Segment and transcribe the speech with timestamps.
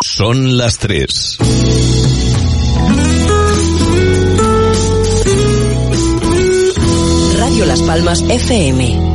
[0.00, 1.38] Son las tres.
[7.38, 9.07] Radio Las Palmas FM.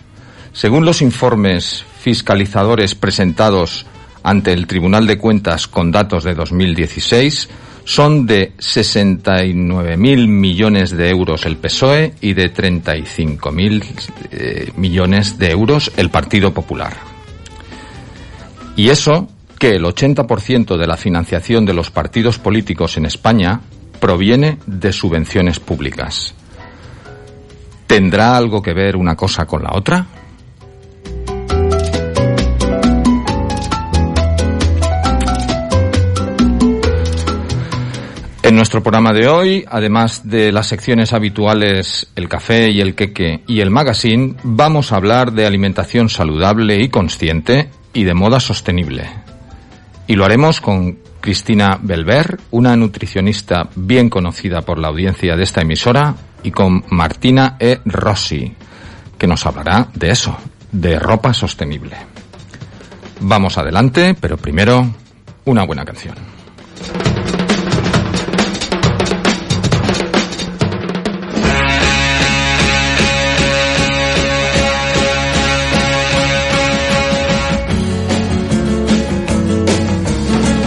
[0.52, 3.86] según los informes fiscalizadores presentados
[4.26, 7.48] ante el Tribunal de Cuentas con datos de 2016
[7.84, 13.84] son de 69.000 millones de euros el PSOE y de 35.000
[14.32, 16.94] eh, millones de euros el Partido Popular.
[18.76, 23.62] Y eso que el 80% de la financiación de los partidos políticos en España
[24.00, 26.34] proviene de subvenciones públicas.
[27.86, 30.08] ¿Tendrá algo que ver una cosa con la otra?
[38.56, 43.44] En nuestro programa de hoy, además de las secciones habituales El café y el queque
[43.48, 49.10] y el magazine, vamos a hablar de alimentación saludable y consciente y de moda sostenible.
[50.08, 55.60] Y lo haremos con Cristina Belver, una nutricionista bien conocida por la audiencia de esta
[55.60, 57.82] emisora, y con Martina E.
[57.84, 58.56] Rossi,
[59.18, 60.38] que nos hablará de eso,
[60.72, 61.98] de ropa sostenible.
[63.20, 64.96] Vamos adelante, pero primero,
[65.44, 66.16] una buena canción.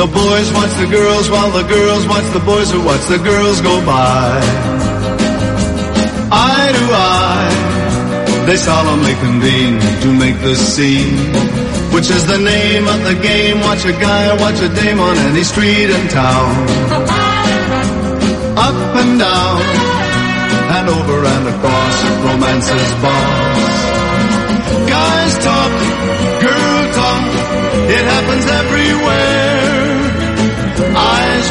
[0.09, 3.61] The boys watch the girls while the girls watch the boys who watch the girls
[3.61, 4.41] go by.
[6.33, 11.13] Eye to eye, they solemnly convene to make the scene.
[11.93, 13.61] Which is the name of the game.
[13.61, 16.57] Watch a guy, watch a dame on any street in town.
[18.57, 19.61] Up and down,
[20.73, 23.77] and over and across, romance's boss.
[24.89, 25.73] Guys talk,
[26.41, 27.25] girl talk,
[27.93, 29.48] it happens everywhere.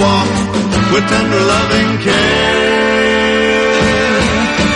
[0.00, 2.80] With tender loving care.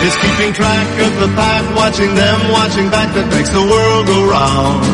[0.05, 4.29] It's keeping track of the pack, watching them, watching back that makes the world go
[4.29, 4.85] round.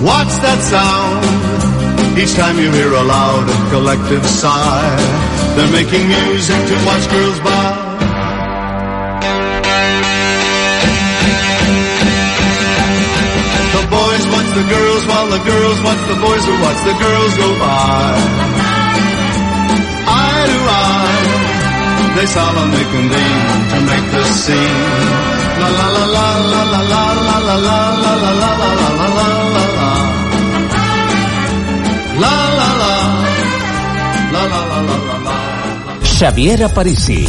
[0.00, 2.18] Watch that sound.
[2.18, 4.96] Each time you hear a loud and collective sigh,
[5.56, 7.81] they're making music to watch girls by.
[14.72, 18.12] Girls while the girls watch the boys who watch the girls go by.
[20.20, 21.24] Eye to eye,
[22.16, 25.10] they solemnly convene to make the scene.
[25.60, 28.88] La la la la la la la la la la la la la la la
[28.90, 29.90] la la la la.
[32.22, 32.94] La la la.
[34.34, 35.36] La la la la la la.
[36.18, 37.26] Xavier Aparici,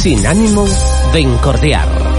[0.00, 0.64] sin ánimo
[1.12, 2.15] de incordiar.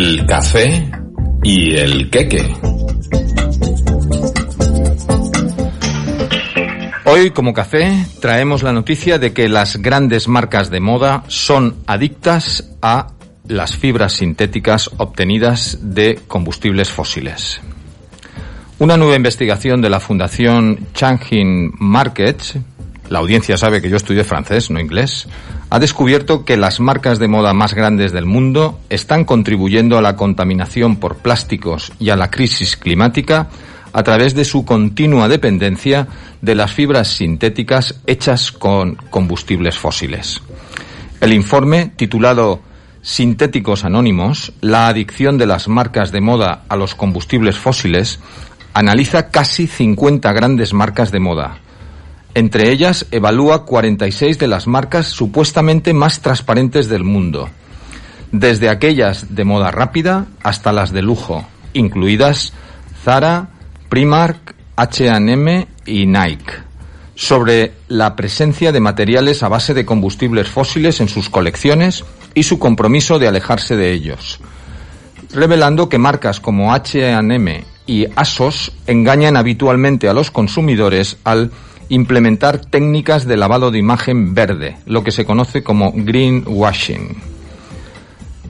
[0.00, 0.88] El café
[1.42, 2.54] y el queque.
[7.04, 12.76] Hoy, como café, traemos la noticia de que las grandes marcas de moda son adictas
[12.80, 13.08] a
[13.48, 17.60] las fibras sintéticas obtenidas de combustibles fósiles.
[18.78, 22.56] Una nueva investigación de la Fundación Changin Markets,
[23.08, 25.26] la audiencia sabe que yo estudié francés, no inglés,
[25.70, 30.16] ha descubierto que las marcas de moda más grandes del mundo están contribuyendo a la
[30.16, 33.48] contaminación por plásticos y a la crisis climática
[33.92, 36.08] a través de su continua dependencia
[36.42, 40.40] de las fibras sintéticas hechas con combustibles fósiles.
[41.20, 42.60] El informe, titulado
[43.02, 48.20] Sintéticos Anónimos, la adicción de las marcas de moda a los combustibles fósiles,
[48.74, 51.58] analiza casi 50 grandes marcas de moda.
[52.34, 57.48] Entre ellas, evalúa 46 de las marcas supuestamente más transparentes del mundo,
[58.32, 62.52] desde aquellas de moda rápida hasta las de lujo, incluidas
[63.02, 63.48] Zara,
[63.88, 66.52] Primark, H&M y Nike,
[67.14, 72.04] sobre la presencia de materiales a base de combustibles fósiles en sus colecciones
[72.34, 74.38] y su compromiso de alejarse de ellos,
[75.32, 81.50] revelando que marcas como H&M y ASOS engañan habitualmente a los consumidores al
[81.88, 87.16] implementar técnicas de lavado de imagen verde, lo que se conoce como greenwashing.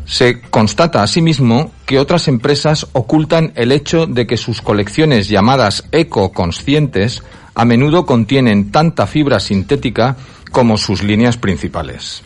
[0.05, 7.23] Se constata asimismo que otras empresas ocultan el hecho de que sus colecciones llamadas ecoconscientes
[7.55, 10.17] a menudo contienen tanta fibra sintética
[10.51, 12.23] como sus líneas principales.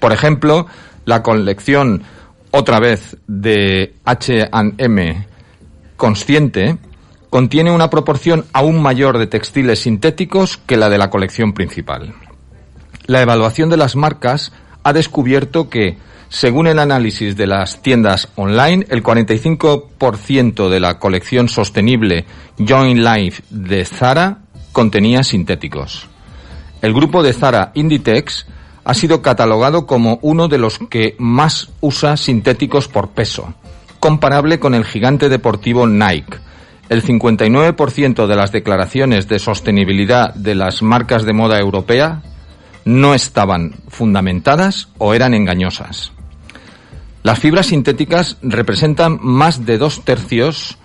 [0.00, 0.66] Por ejemplo,
[1.04, 2.02] la colección
[2.50, 5.26] otra vez de H&M
[5.96, 6.78] consciente
[7.30, 12.12] contiene una proporción aún mayor de textiles sintéticos que la de la colección principal.
[13.06, 15.96] La evaluación de las marcas ha descubierto que,
[16.28, 22.26] según el análisis de las tiendas online, el 45% de la colección sostenible
[22.58, 24.38] Join Life de Zara
[24.72, 26.08] contenía sintéticos.
[26.82, 28.46] El grupo de Zara Inditex
[28.84, 33.54] ha sido catalogado como uno de los que más usa sintéticos por peso,
[34.00, 36.38] comparable con el gigante deportivo Nike.
[36.90, 42.22] El 59% de las declaraciones de sostenibilidad de las marcas de moda europea
[42.84, 46.10] no estaban fundamentadas o eran engañosas.
[47.22, 50.78] Las fibras sintéticas representan más de dos tercios,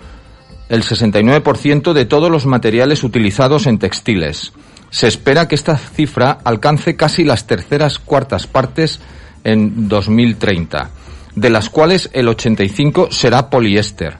[0.69, 4.53] el 69% de todos los materiales utilizados en textiles.
[4.91, 8.99] Se espera que esta cifra alcance casi las terceras cuartas partes
[9.43, 10.91] en 2030,
[11.33, 14.19] de las cuales el 85 será poliéster,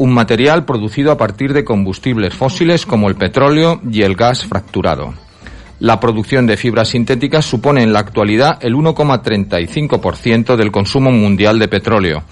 [0.00, 5.12] un material producido a partir de combustibles fósiles como el petróleo y el gas fracturado.
[5.78, 11.68] La producción de fibras sintéticas supone en la actualidad el 1,35% del consumo mundial de
[11.68, 12.22] petróleo,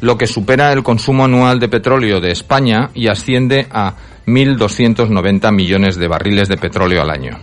[0.00, 3.94] lo que supera el consumo anual de petróleo de España y asciende a
[4.26, 7.38] 1.290 millones de barriles de petróleo al año.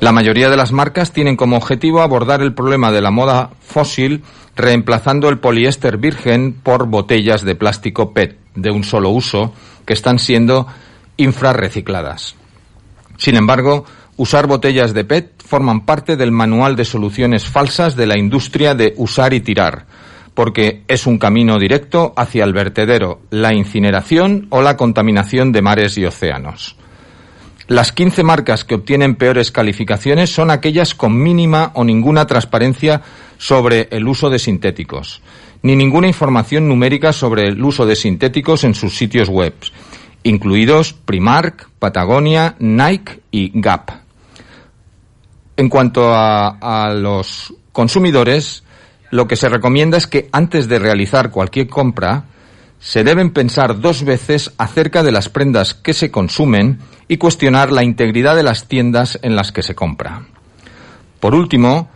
[0.00, 4.24] La mayoría de las marcas tienen como objetivo abordar el problema de la moda fósil
[4.56, 9.54] reemplazando el poliéster virgen por botellas de plástico PET de un solo uso
[9.86, 10.66] que están siendo
[11.16, 12.36] infrarrecicladas.
[13.16, 13.84] Sin embargo,
[14.16, 18.94] usar botellas de PET forman parte del manual de soluciones falsas de la industria de
[18.96, 19.86] usar y tirar,
[20.34, 25.98] porque es un camino directo hacia el vertedero, la incineración o la contaminación de mares
[25.98, 26.76] y océanos.
[27.68, 33.02] Las 15 marcas que obtienen peores calificaciones son aquellas con mínima o ninguna transparencia
[33.38, 35.22] sobre el uso de sintéticos,
[35.62, 39.54] ni ninguna información numérica sobre el uso de sintéticos en sus sitios web,
[40.24, 43.90] incluidos Primark, Patagonia, Nike y Gap.
[45.56, 48.64] En cuanto a, a los consumidores,
[49.10, 52.24] lo que se recomienda es que antes de realizar cualquier compra,
[52.80, 57.84] se deben pensar dos veces acerca de las prendas que se consumen y cuestionar la
[57.84, 60.22] integridad de las tiendas en las que se compra.
[61.20, 61.88] Por último,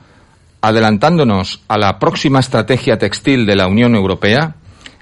[0.60, 4.56] adelantándonos a la próxima estrategia textil de la Unión Europea,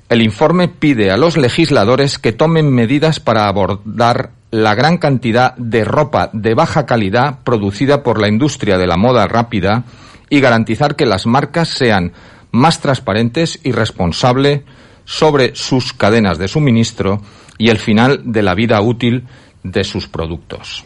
[0.08, 5.84] el informe pide a los legisladores que tomen medidas para abordar la gran cantidad de
[5.84, 9.84] ropa de baja calidad producida por la industria de la moda rápida
[10.30, 12.12] y garantizar que las marcas sean
[12.52, 14.60] más transparentes y responsables
[15.04, 17.20] sobre sus cadenas de suministro
[17.58, 19.24] y el final de la vida útil
[19.64, 20.84] de sus productos.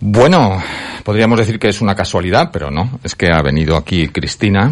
[0.00, 0.62] Bueno,
[1.04, 4.70] podríamos decir que es una casualidad, pero no, es que ha venido aquí Cristina,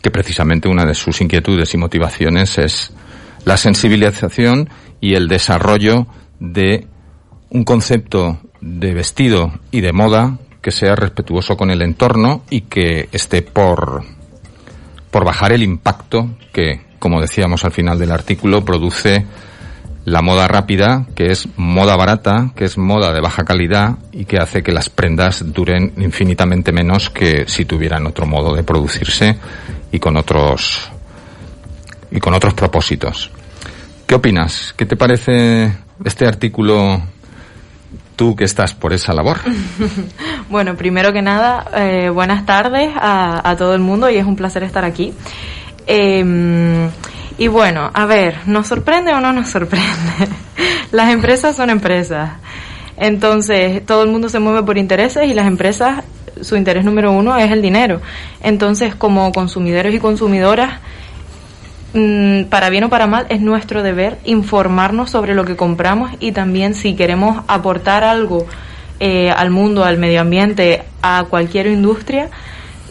[0.00, 2.92] que precisamente una de sus inquietudes y motivaciones es
[3.44, 4.70] la sensibilización
[5.00, 6.06] y el desarrollo
[6.40, 6.86] de
[7.50, 13.08] un concepto de vestido y de moda que sea respetuoso con el entorno y que
[13.12, 14.04] esté por
[15.10, 19.24] por bajar el impacto que, como decíamos al final del artículo, produce
[20.08, 24.38] la moda rápida, que es moda barata, que es moda de baja calidad y que
[24.38, 29.38] hace que las prendas duren infinitamente menos que si tuvieran otro modo de producirse
[29.92, 30.90] y con otros
[32.10, 33.30] y con otros propósitos.
[34.06, 34.74] ¿Qué opinas?
[34.76, 35.72] ¿Qué te parece
[36.02, 37.02] este artículo
[38.16, 39.36] tú que estás por esa labor?
[40.48, 44.62] bueno, primero que nada, eh, buenas tardes a, todo el mundo y es un placer
[44.62, 45.12] estar aquí.
[45.86, 46.88] Em,
[47.38, 50.28] y bueno, a ver, ¿nos sorprende o no nos sorprende?
[50.92, 52.32] las empresas son empresas.
[52.96, 56.04] Entonces, todo el mundo se mueve por intereses y las empresas,
[56.40, 58.00] su interés número uno es el dinero.
[58.42, 60.80] Entonces, como consumidores y consumidoras,
[61.94, 66.32] Mm, para bien o para mal, es nuestro deber informarnos sobre lo que compramos y
[66.32, 68.46] también si queremos aportar algo
[69.00, 72.28] eh, al mundo, al medio ambiente, a cualquier industria,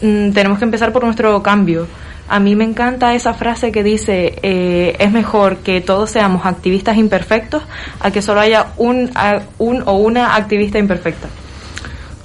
[0.02, 1.86] mm, tenemos que empezar por nuestro cambio.
[2.28, 6.96] A mí me encanta esa frase que dice, eh, es mejor que todos seamos activistas
[6.96, 7.62] imperfectos
[8.00, 9.10] a que solo haya un,
[9.58, 11.28] un o una activista imperfecta.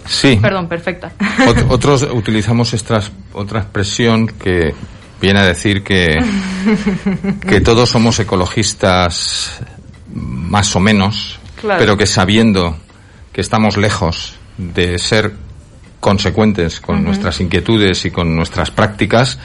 [0.05, 0.37] Sí.
[0.41, 1.13] Perdón, perfecta.
[1.69, 2.99] otros utilizamos esta,
[3.31, 4.73] otra expresión que
[5.21, 6.19] viene a decir que,
[7.47, 9.61] que todos somos ecologistas
[10.13, 12.75] más o menos, pero que sabiendo
[13.31, 15.33] que estamos lejos de ser
[16.01, 19.39] consecuentes con nuestras inquietudes y con nuestras prácticas,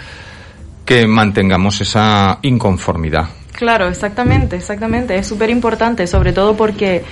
[0.89, 3.29] que mantengamos esa inconformidad.
[3.53, 5.19] Claro, exactamente, exactamente.
[5.19, 7.05] Es súper importante, sobre todo porque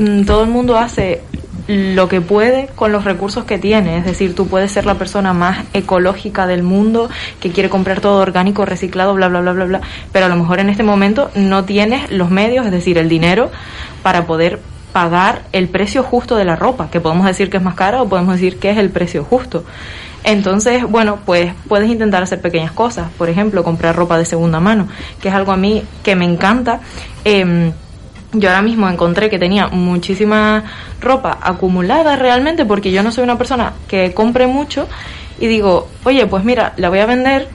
[0.00, 1.20] mm, todo el mundo hace
[1.68, 3.98] lo que puede con los recursos que tiene.
[3.98, 7.08] Es decir, tú puedes ser la persona más ecológica del mundo,
[7.38, 10.58] que quiere comprar todo orgánico, reciclado, bla, bla, bla, bla, bla, pero a lo mejor
[10.58, 13.52] en este momento no tienes los medios, es decir, el dinero
[14.02, 14.58] para poder
[14.92, 18.08] pagar el precio justo de la ropa, que podemos decir que es más cara o
[18.08, 19.64] podemos decir que es el precio justo.
[20.24, 24.88] Entonces, bueno, pues puedes intentar hacer pequeñas cosas, por ejemplo, comprar ropa de segunda mano,
[25.20, 26.80] que es algo a mí que me encanta.
[27.24, 27.72] Eh,
[28.32, 30.62] yo ahora mismo encontré que tenía muchísima
[31.00, 34.88] ropa acumulada realmente porque yo no soy una persona que compre mucho
[35.40, 37.48] y digo, oye, pues mira, la voy a vender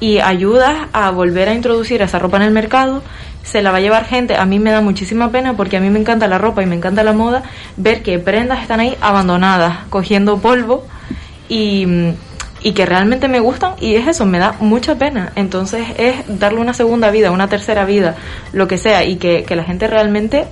[0.00, 3.02] y ayudas a volver a introducir esa ropa en el mercado,
[3.42, 5.90] se la va a llevar gente, a mí me da muchísima pena porque a mí
[5.90, 7.42] me encanta la ropa y me encanta la moda,
[7.76, 10.86] ver que prendas están ahí abandonadas, cogiendo polvo
[11.48, 12.14] y
[12.62, 15.32] y que realmente me gustan y es eso, me da mucha pena.
[15.36, 18.16] Entonces es darle una segunda vida, una tercera vida,
[18.52, 20.46] lo que sea, y que, la gente realmente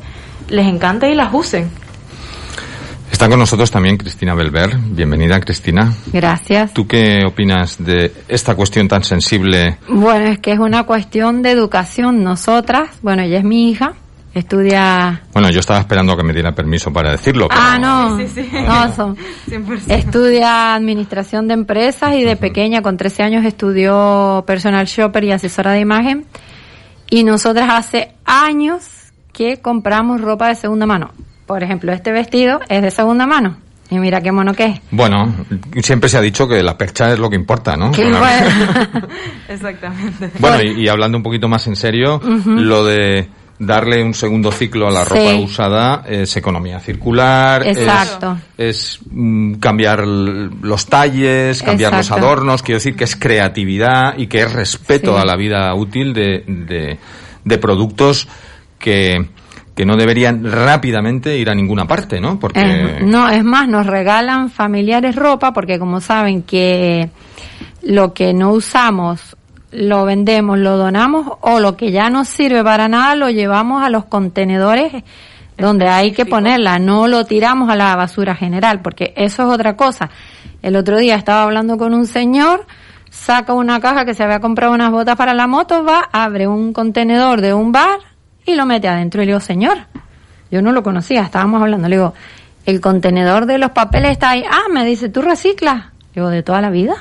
[0.49, 1.71] les encante y las usen.
[3.11, 4.76] Está con nosotros también Cristina Belver.
[4.79, 5.93] Bienvenida, Cristina.
[6.12, 6.75] Gracias.
[6.75, 9.79] ¿Tú qué opinas de esta cuestión tan sensible?
[9.88, 12.25] Bueno, es que es una cuestión de educación.
[12.25, 13.95] Nosotras, bueno, ella es mi hija,
[14.37, 15.23] Estudia.
[15.33, 17.49] Bueno, yo estaba esperando que me diera permiso para decirlo.
[17.50, 18.19] Ah, no.
[18.19, 18.50] Sí, sí.
[18.52, 19.16] no
[19.88, 25.73] Estudia administración de empresas y de pequeña, con 13 años, estudió personal shopper y asesora
[25.73, 26.26] de imagen.
[27.09, 28.85] Y nosotras hace años
[29.33, 31.12] que compramos ropa de segunda mano.
[31.47, 33.57] Por ejemplo, este vestido es de segunda mano.
[33.88, 34.81] Y mira qué mono que es.
[34.90, 35.35] Bueno,
[35.81, 37.90] siempre se ha dicho que la percha es lo que importa, ¿no?
[39.49, 40.31] Exactamente.
[40.40, 44.91] Bueno, y, hablando un poquito más en serio, lo de darle un segundo ciclo a
[44.91, 48.39] la ropa usada es economía circular, Exacto.
[48.57, 54.41] es, mm, cambiar los talles, cambiar los adornos, quiero decir que es creatividad y que
[54.41, 56.99] es respeto a la vida útil de, de,
[57.45, 58.29] de productos
[58.79, 59.27] que,
[59.77, 62.39] que no deberían rápidamente ir a ninguna parte, ¿no?
[62.41, 67.11] Porque no, es más, nos regalan familiares ropa porque como saben que
[67.83, 69.37] lo que no usamos
[69.73, 73.90] lo vendemos, lo donamos o lo que ya no sirve para nada lo llevamos a
[73.90, 75.04] los contenedores
[75.58, 79.76] donde hay que ponerla, no lo tiramos a la basura general, porque eso es otra
[79.76, 80.11] cosa.
[80.62, 82.66] El otro día estaba hablando con un señor,
[83.11, 86.73] saca una caja que se había comprado unas botas para la moto, va, abre un
[86.73, 88.00] contenedor de un bar
[88.44, 89.23] y lo mete adentro.
[89.23, 89.78] Y le digo, señor,
[90.50, 91.88] yo no lo conocía, estábamos hablando.
[91.88, 92.14] Le digo,
[92.66, 94.44] el contenedor de los papeles está ahí.
[94.49, 95.87] Ah, me dice, ¿tú reciclas?
[96.14, 96.94] Digo, ¿de toda la vida?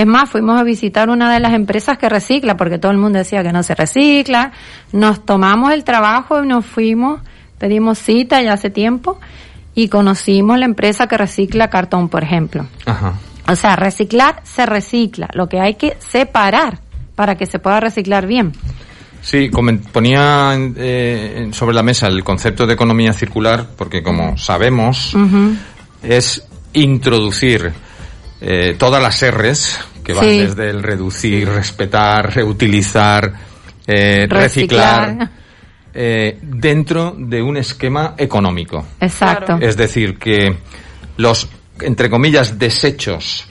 [0.00, 3.18] Es más, fuimos a visitar una de las empresas que recicla, porque todo el mundo
[3.18, 4.52] decía que no se recicla.
[4.92, 7.20] Nos tomamos el trabajo y nos fuimos,
[7.58, 9.20] pedimos cita ya hace tiempo
[9.74, 12.64] y conocimos la empresa que recicla cartón, por ejemplo.
[12.86, 13.12] Ajá.
[13.46, 15.28] O sea, reciclar se recicla.
[15.34, 16.78] Lo que hay que separar
[17.14, 18.52] para que se pueda reciclar bien.
[19.20, 19.50] Sí,
[19.92, 25.14] ponía eh, sobre la mesa el concepto de economía circular porque, como sabemos,
[26.02, 26.42] es
[26.72, 27.70] introducir
[28.40, 33.32] eh, todas las R's que van desde el reducir, respetar, reutilizar,
[33.86, 35.30] eh, reciclar,
[35.92, 38.86] eh, dentro de un esquema económico.
[39.00, 39.58] Exacto.
[39.60, 40.56] Es decir, que
[41.16, 41.48] los,
[41.80, 43.46] entre comillas, desechos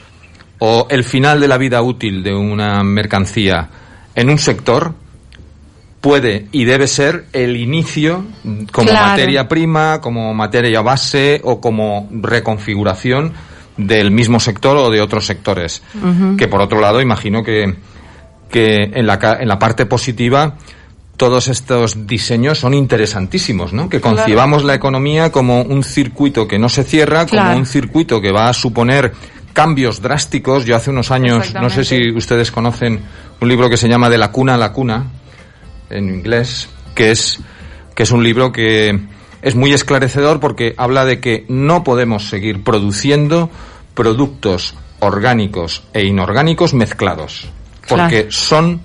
[0.59, 3.69] o el final de la vida útil de una mercancía
[4.15, 4.93] en un sector
[6.01, 8.25] puede y debe ser el inicio
[8.71, 13.33] como materia prima, como materia base o como reconfiguración
[13.79, 15.81] del mismo sector o de otros sectores.
[16.37, 17.75] Que por otro lado, imagino que,
[18.51, 20.57] que en, la, en la parte positiva
[21.15, 23.89] todos estos diseños son interesantísimos, ¿no?
[23.89, 28.31] Que concibamos la economía como un circuito que no se cierra, como un circuito que
[28.31, 29.13] va a suponer
[29.53, 30.65] cambios drásticos.
[30.65, 33.01] Yo hace unos años, no sé si ustedes conocen
[33.41, 35.07] un libro que se llama De la cuna a la cuna,
[35.89, 37.39] en inglés, que es,
[37.95, 38.97] que es un libro que
[39.41, 43.49] es muy esclarecedor porque habla de que no podemos seguir produciendo
[43.93, 47.49] productos orgánicos e inorgánicos mezclados,
[47.87, 48.81] porque son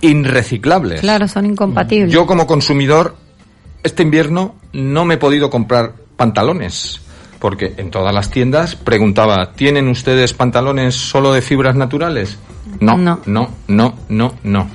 [0.00, 1.00] irreciclables.
[1.00, 2.12] Claro, son incompatibles.
[2.12, 3.16] Yo como consumidor,
[3.82, 7.00] este invierno no me he podido comprar pantalones,
[7.38, 12.38] porque en todas las tiendas preguntaba, ¿tienen ustedes pantalones solo de fibras naturales?
[12.80, 14.68] No, no, no, no, no, no.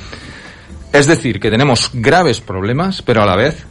[0.92, 3.66] Es decir, que tenemos graves problemas, pero a la vez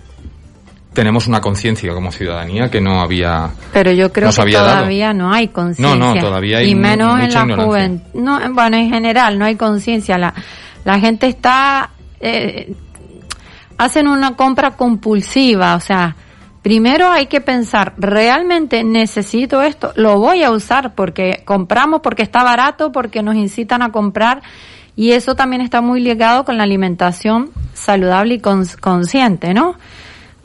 [0.95, 5.49] tenemos una conciencia como ciudadanía que no había pero yo creo que todavía no hay
[5.49, 9.45] conciencia no no todavía hay y menos en la juventud no bueno en general no
[9.45, 10.17] hay conciencia.
[10.17, 10.33] La
[10.85, 12.75] la gente está eh,
[13.77, 16.17] hacen una compra compulsiva o sea
[16.63, 22.45] primero hay que pensar realmente necesito esto lo voy a usar porque compramos porque está
[22.45, 24.43] barato porque nos incitan a comprar
[24.97, 29.75] y eso también está muy ligado con la alimentación saludable y consciente no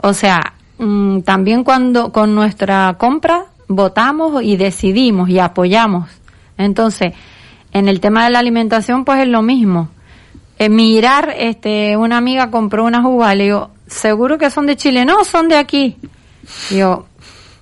[0.01, 6.09] o sea, mm, también cuando con nuestra compra votamos y decidimos y apoyamos.
[6.57, 7.13] Entonces,
[7.71, 9.89] en el tema de la alimentación, pues es lo mismo.
[10.57, 15.05] Eh, mirar, este, una amiga compró unas uvas, le digo, ¿seguro que son de Chile?
[15.05, 15.97] No, son de aquí.
[16.69, 17.07] Digo,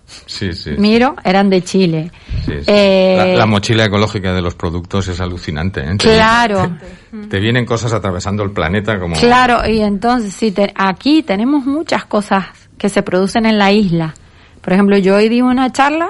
[0.07, 0.71] Sí, sí.
[0.77, 2.11] Miro, eran de Chile.
[2.47, 5.81] Eh, la, mochila ecológica de los productos es alucinante.
[5.81, 5.97] ¿eh?
[5.97, 6.77] Claro.
[7.29, 9.15] Te, vienen cosas atravesando el planeta como...
[9.15, 12.45] Claro, y entonces sí, aquí tenemos muchas cosas
[12.77, 14.13] que se producen en la isla.
[14.61, 16.09] Por ejemplo, yo hoy di una charla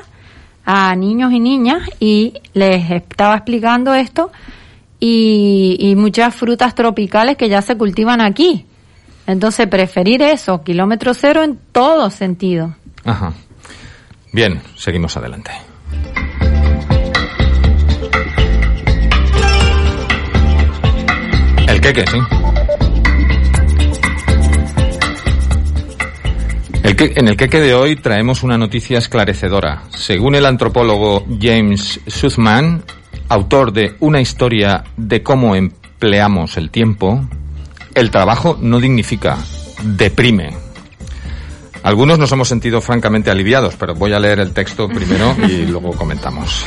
[0.64, 4.32] a niños y niñas y les estaba explicando esto
[5.00, 8.66] y, y muchas frutas tropicales que ya se cultivan aquí.
[9.26, 12.76] Entonces, preferir eso, kilómetro cero en todo sentido.
[13.04, 13.34] Ajá.
[14.32, 15.52] Bien, seguimos adelante.
[21.68, 22.18] El queque, sí.
[27.00, 29.84] en el queque de hoy traemos una noticia esclarecedora.
[29.90, 32.84] Según el antropólogo James Suthman,
[33.30, 37.28] autor de Una historia de cómo empleamos el tiempo,
[37.94, 39.38] el trabajo no dignifica,
[39.84, 40.67] deprime.
[41.88, 45.94] Algunos nos hemos sentido francamente aliviados, pero voy a leer el texto primero y luego
[45.94, 46.66] comentamos.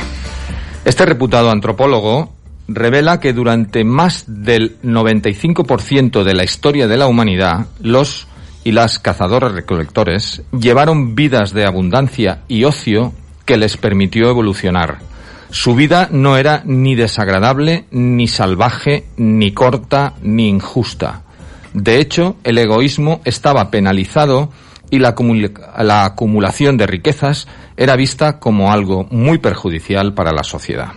[0.83, 2.33] Este reputado antropólogo
[2.67, 8.27] revela que durante más del 95% de la historia de la humanidad, los
[8.63, 13.13] y las cazadores recolectores llevaron vidas de abundancia y ocio
[13.45, 15.01] que les permitió evolucionar.
[15.51, 21.21] Su vida no era ni desagradable, ni salvaje, ni corta, ni injusta.
[21.75, 24.49] De hecho, el egoísmo estaba penalizado
[24.91, 25.15] y la,
[26.05, 30.89] acumulación de riquezas era vista como algo muy perjudicial para la sociedad.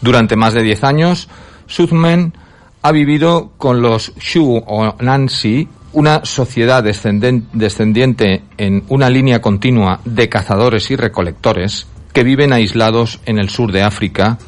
[0.00, 1.28] Durante más de diez años,
[1.66, 2.34] Suzman
[2.82, 10.28] ha vivido con los Shu o Nancy, una sociedad descendiente en una línea continua de
[10.28, 14.38] cazadores y recolectores que viven aislados en el sur de África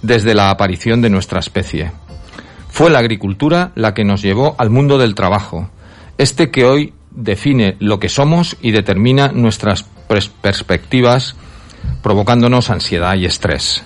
[0.00, 1.90] desde la aparición de nuestra especie.
[2.68, 5.70] Fue la agricultura la que nos llevó al mundo del trabajo,
[6.18, 9.84] este que hoy define lo que somos y determina nuestras
[10.42, 11.34] perspectivas
[12.02, 13.84] provocándonos ansiedad y estrés.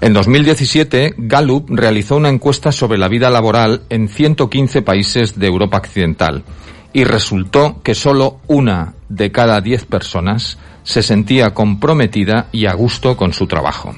[0.00, 5.78] En 2017, Gallup realizó una encuesta sobre la vida laboral en 115 países de Europa
[5.78, 6.44] Occidental
[6.92, 13.16] y resultó que solo una de cada diez personas se sentía comprometida y a gusto
[13.16, 13.94] con su trabajo.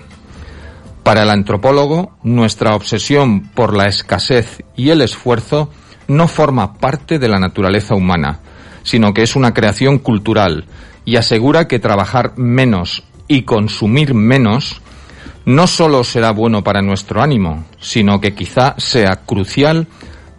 [1.03, 5.70] Para el antropólogo, nuestra obsesión por la escasez y el esfuerzo
[6.09, 8.40] no forma parte de la naturaleza humana,
[8.83, 10.64] sino que es una creación cultural
[11.05, 14.81] y asegura que trabajar menos y consumir menos
[15.44, 19.87] no solo será bueno para nuestro ánimo, sino que quizá sea crucial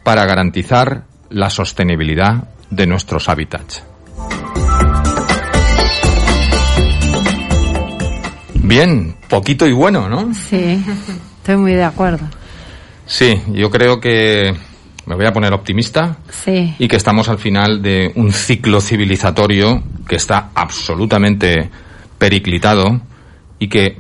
[0.04, 3.84] para garantizar la sostenibilidad de nuestros hábitats.
[8.56, 10.32] Bien, poquito y bueno, ¿no?
[10.34, 10.84] Sí,
[11.40, 12.28] estoy muy de acuerdo.
[13.08, 14.56] Sí, yo creo que
[15.10, 16.76] me voy a poner optimista Sí.
[16.78, 21.70] y que estamos al final de un ciclo civilizatorio que está absolutamente
[22.20, 23.02] periclitado
[23.58, 23.98] y que,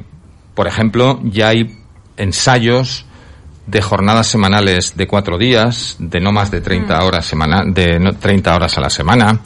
[0.54, 1.76] por ejemplo, ya hay
[2.16, 3.06] ensayos
[3.66, 8.14] de jornadas semanales de cuatro días, de no más de 30 horas semana, de no-
[8.14, 9.40] 30 horas a la semana.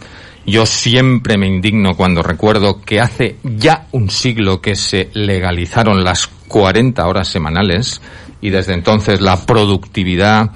[0.45, 6.27] Yo siempre me indigno cuando recuerdo que hace ya un siglo que se legalizaron las
[6.49, 8.01] 40 horas semanales
[8.41, 10.51] y desde entonces la productividad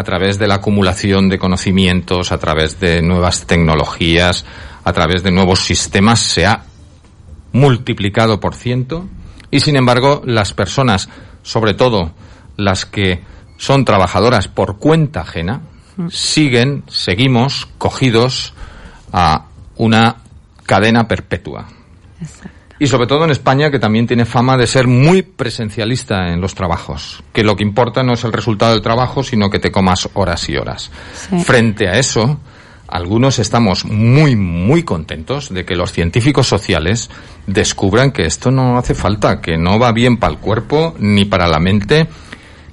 [0.00, 4.46] a través de la acumulación de conocimientos, a través de nuevas tecnologías,
[4.82, 6.64] a través de nuevos sistemas se ha
[7.52, 9.06] multiplicado por ciento.
[9.50, 11.10] Y sin embargo las personas,
[11.42, 12.12] sobre todo
[12.56, 13.20] las que
[13.58, 15.60] son trabajadoras por cuenta ajena,
[16.08, 18.54] siguen, seguimos cogidos
[19.12, 20.16] a una
[20.64, 21.66] cadena perpetua.
[22.80, 26.54] Y sobre todo en España, que también tiene fama de ser muy presencialista en los
[26.54, 30.08] trabajos, que lo que importa no es el resultado del trabajo, sino que te comas
[30.14, 30.90] horas y horas.
[31.12, 31.44] Sí.
[31.44, 32.40] Frente a eso,
[32.88, 37.10] algunos estamos muy, muy contentos de que los científicos sociales
[37.46, 41.48] descubran que esto no hace falta, que no va bien para el cuerpo, ni para
[41.48, 42.08] la mente,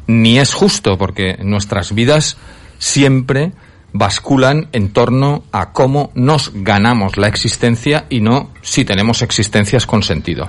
[0.08, 2.38] ni es justo, porque nuestras vidas
[2.80, 3.52] siempre
[3.98, 10.04] basculan en torno a cómo nos ganamos la existencia y no si tenemos existencias con
[10.04, 10.48] sentido.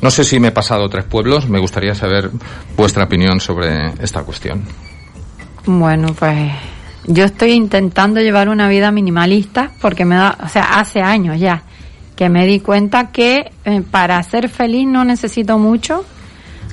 [0.00, 2.30] No sé si me he pasado tres pueblos, me gustaría saber
[2.76, 4.64] vuestra opinión sobre esta cuestión.
[5.66, 6.52] Bueno, pues
[7.06, 11.62] yo estoy intentando llevar una vida minimalista porque me da, o sea, hace años ya
[12.16, 16.04] que me di cuenta que eh, para ser feliz no necesito mucho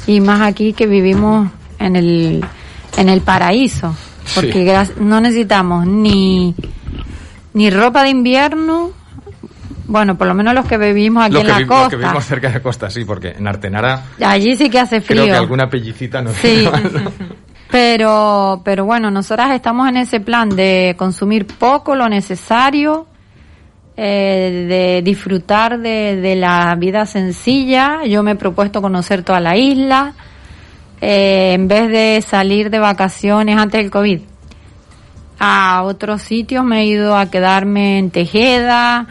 [0.07, 2.45] y más aquí que vivimos en el
[2.97, 3.95] en el paraíso,
[4.35, 4.93] porque Sí.
[4.99, 6.55] no necesitamos ni
[7.53, 8.91] ni ropa de invierno,
[9.87, 11.89] bueno, por lo menos los que vivimos aquí en la vi- costa.
[11.89, 15.23] que vivimos cerca de la costa, sí, porque en Artenara Allí sí que hace frío.
[15.23, 16.65] creo que alguna pellicita no Sí.
[17.69, 23.07] Pero, pero bueno, nosotras estamos en ese plan de consumir poco, lo necesario,
[23.95, 28.03] eh, de disfrutar de, de la vida sencilla.
[28.05, 30.13] Yo me he propuesto conocer toda la isla,
[31.01, 34.21] eh, en vez de salir de vacaciones antes del COVID.
[35.39, 39.07] A otros sitios me he ido a quedarme en Tejeda,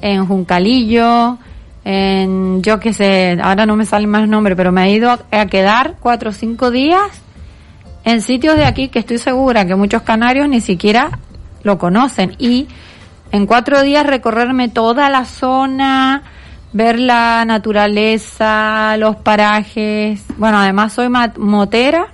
[0.00, 1.38] en Juncalillo,
[1.84, 5.46] en, yo qué sé, ahora no me salen más nombres, pero me he ido a
[5.46, 7.22] quedar cuatro o cinco días
[8.04, 11.18] en sitios de aquí que estoy segura que muchos canarios ni siquiera
[11.62, 12.68] lo conocen y
[13.30, 16.22] en cuatro días recorrerme toda la zona,
[16.72, 20.22] ver la naturaleza, los parajes.
[20.36, 22.06] Bueno, además soy motera.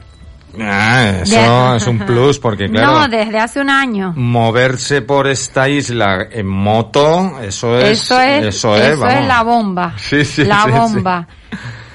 [0.60, 4.12] Ah, eso es un plus, porque claro, No, desde hace un año.
[4.16, 9.14] moverse por esta isla en moto, eso es, eso es, eso es, eso vamos.
[9.20, 9.94] es la bomba.
[9.98, 11.28] Sí, sí, la sí, bomba.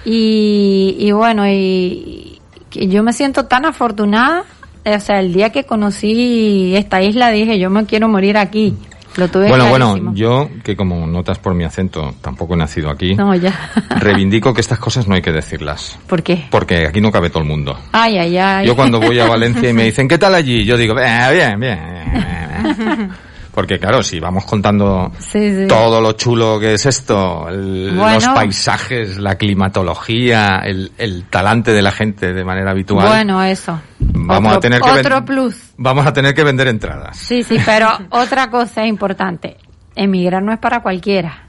[0.06, 2.40] Y, y bueno, y,
[2.74, 4.44] y yo me siento tan afortunada.
[4.86, 8.76] O sea, el día que conocí esta isla dije, yo me quiero morir aquí.
[9.18, 10.02] Lo tuve Bueno, clarísimo.
[10.02, 13.54] bueno, yo, que como notas por mi acento, tampoco he nacido aquí, No, ya.
[14.00, 15.98] reivindico que estas cosas no hay que decirlas.
[16.08, 16.46] ¿Por qué?
[16.50, 17.78] Porque aquí no cabe todo el mundo.
[17.92, 18.66] Ay, ay, ay.
[18.68, 20.66] Yo cuando voy a Valencia y me dicen, ¿qué tal allí?
[20.66, 23.10] Yo digo, "Eh, bien, bien, bien, bien".
[23.54, 25.68] Porque claro, si vamos contando Sí, sí.
[25.68, 28.16] todo lo chulo que es esto, el- Bueno.
[28.16, 33.80] los paisajes, la climatología, el, el talante de la gente de manera habitual, Bueno, eso.
[34.00, 35.56] vamos otro, a tener que Otro plus.
[35.78, 37.16] vamos a tener que vender entradas.
[37.16, 39.58] Sí, sí, pero otra cosa importante.
[39.96, 41.44] Emigrar no es para cualquiera.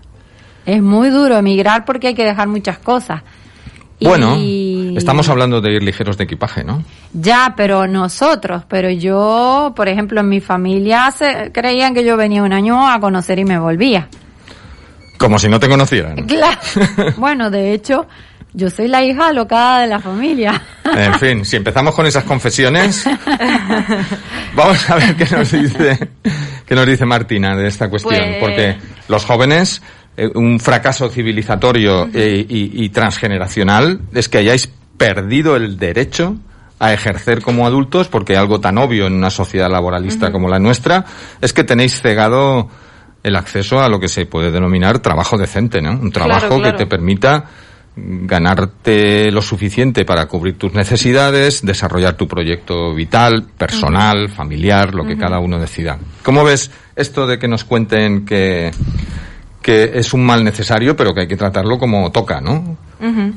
[0.67, 3.23] Es muy duro emigrar porque hay que dejar muchas cosas.
[3.99, 4.07] Y-
[4.97, 6.83] Estamos hablando de ir ligeros de equipaje, ¿no?
[7.13, 12.43] Ya, pero nosotros, pero yo, por ejemplo, en mi familia se, creían que yo venía
[12.43, 14.09] un año a conocer y me volvía.
[15.19, 16.27] Como si no te conocieran.
[16.27, 16.59] Claro.
[17.17, 18.07] bueno, de hecho,
[18.53, 20.61] yo soy la hija alocada de la familia.
[20.85, 23.05] En fin, si empezamos con esas confesiones,
[24.55, 26.09] vamos a ver qué nos dice,
[26.67, 28.77] qué nos dice Martina de esta cuestión, Pues- porque
[29.09, 29.83] los jóvenes
[30.17, 36.37] eh, un fracaso civilizatorio eh, y, transgeneracional es que hayáis perdido el derecho
[36.79, 41.05] a ejercer como adultos, porque algo tan obvio en una sociedad laboralista como la nuestra,
[41.41, 42.69] es que tenéis cegado
[43.23, 45.93] el acceso a lo que se puede denominar trabajo decente, ¿no?
[45.93, 47.45] Un trabajo que te permita
[47.97, 55.17] ganarte lo suficiente para cubrir tus necesidades, desarrollar tu proyecto vital, personal, familiar, lo que
[55.17, 55.99] cada uno decida.
[56.23, 58.73] ¿Cómo ves esto de que nos cuenten que
[59.65, 62.74] que es un mal necesario, pero que hay que tratarlo como toca, ¿no?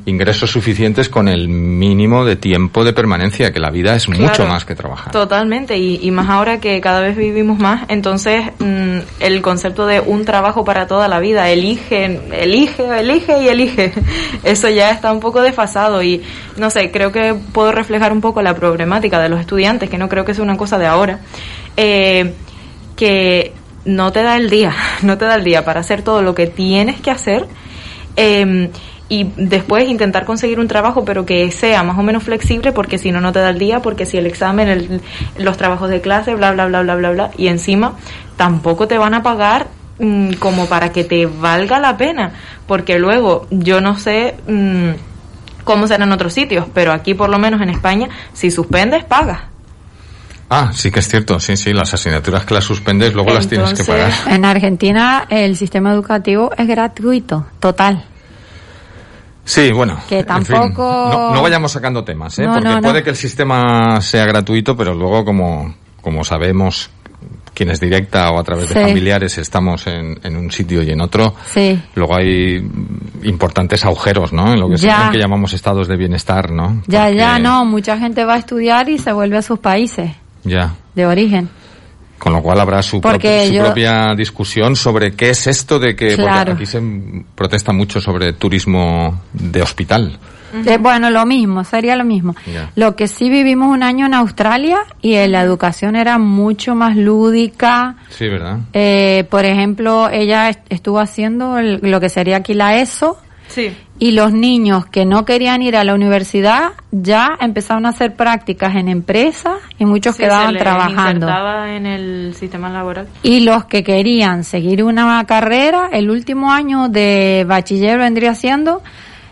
[0.05, 4.65] Ingresos suficientes con el mínimo de tiempo de permanencia, que la vida es mucho más
[4.65, 5.11] que trabajar.
[5.11, 10.25] Totalmente, y, más ahora que cada vez vivimos más, entonces mm, el concepto de un
[10.25, 13.93] trabajo para toda la vida, elige, elige, elige y elige,
[14.43, 16.21] eso ya está un poco desfasado y
[16.57, 20.09] no sé, creo que puedo reflejar un poco la problemática de los estudiantes, que no
[20.09, 21.19] creo que sea una cosa de ahora.
[21.75, 22.33] Eh,
[22.95, 23.53] que
[23.85, 26.47] no te da el día, no te da el día para hacer todo lo que
[26.47, 27.47] tienes que hacer.
[28.17, 28.69] Em,
[29.09, 33.11] y después intentar conseguir un trabajo pero que sea más o menos flexible porque si
[33.11, 35.01] no no te da el día porque si el examen
[35.37, 37.93] los trabajos de clase bla bla bla bla bla bla y encima
[38.35, 39.67] tampoco te van a pagar
[39.99, 42.33] mm, como para que te valga la pena
[42.67, 44.89] porque luego yo no sé mm,
[45.63, 49.39] cómo será en otros sitios pero aquí por lo menos en España si suspendes pagas
[50.49, 53.73] Ah, sí que es cierto, sí, sí, las asignaturas que las suspendes luego las tienes
[53.73, 54.13] que pagar.
[54.27, 58.05] En Argentina el sistema educativo es gratuito, total.
[59.47, 59.97] Sí, bueno.
[60.09, 61.31] Que tampoco.
[61.33, 62.47] no, vayamos sacando temas, ¿eh?
[62.53, 66.89] porque puede que el sistema sea gratuito, pero luego, como, como sabemos,
[67.53, 71.33] quienes directa o a través de familiares estamos en, en, un sitio y en otro,
[71.53, 71.81] sí.
[71.95, 72.57] luego hay
[73.23, 74.51] importantes agujeros, ¿no?
[74.51, 76.83] En lo que, que llamamos estados de bienestar, ¿no?
[76.85, 77.63] Ya, ya, no.
[77.63, 80.11] Mucha gente va a estudiar y se vuelve a sus países.
[80.43, 80.75] Ya.
[80.93, 81.49] De origen.
[82.17, 86.65] Con lo cual habrá su, propia discusión sobre qué es esto de que porque aquí
[86.65, 86.81] se
[87.35, 90.19] protesta mucho sobre turismo de hospital.
[90.65, 92.35] Eh, bueno, lo mismo, sería lo mismo.
[92.75, 97.95] Lo que sí vivimos un año en Australia y la educación era mucho más lúdica.
[98.09, 98.59] Sí, ¿verdad?
[98.73, 103.75] Eh, por ejemplo, ella estuvo haciendo lo que sería aquí la ESO, Sí.
[103.99, 108.75] Y los niños que no querían ir a la universidad ya empezaron a hacer prácticas
[108.75, 111.27] en empresas y muchos quedaban se trabajando.
[111.65, 113.07] en el sistema laboral.
[113.23, 118.83] Y los que querían seguir una carrera, el último año de bachiller vendría siendo,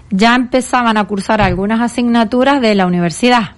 [0.09, 3.51] ya empezaban a cursar algunas asignaturas de la universidad.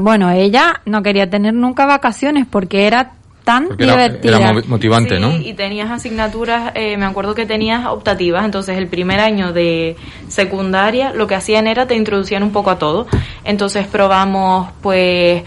[0.00, 3.12] Bueno, ella no quería tener nunca vacaciones porque era
[3.48, 4.36] tan divertida.
[4.36, 5.34] Era, motivante, ¿no?
[5.34, 9.96] Y tenías asignaturas, eh, me acuerdo que tenías optativas, entonces el primer año de
[10.28, 13.06] secundaria lo que hacían era te introducían un poco a todo.
[13.44, 15.44] Entonces probamos, pues,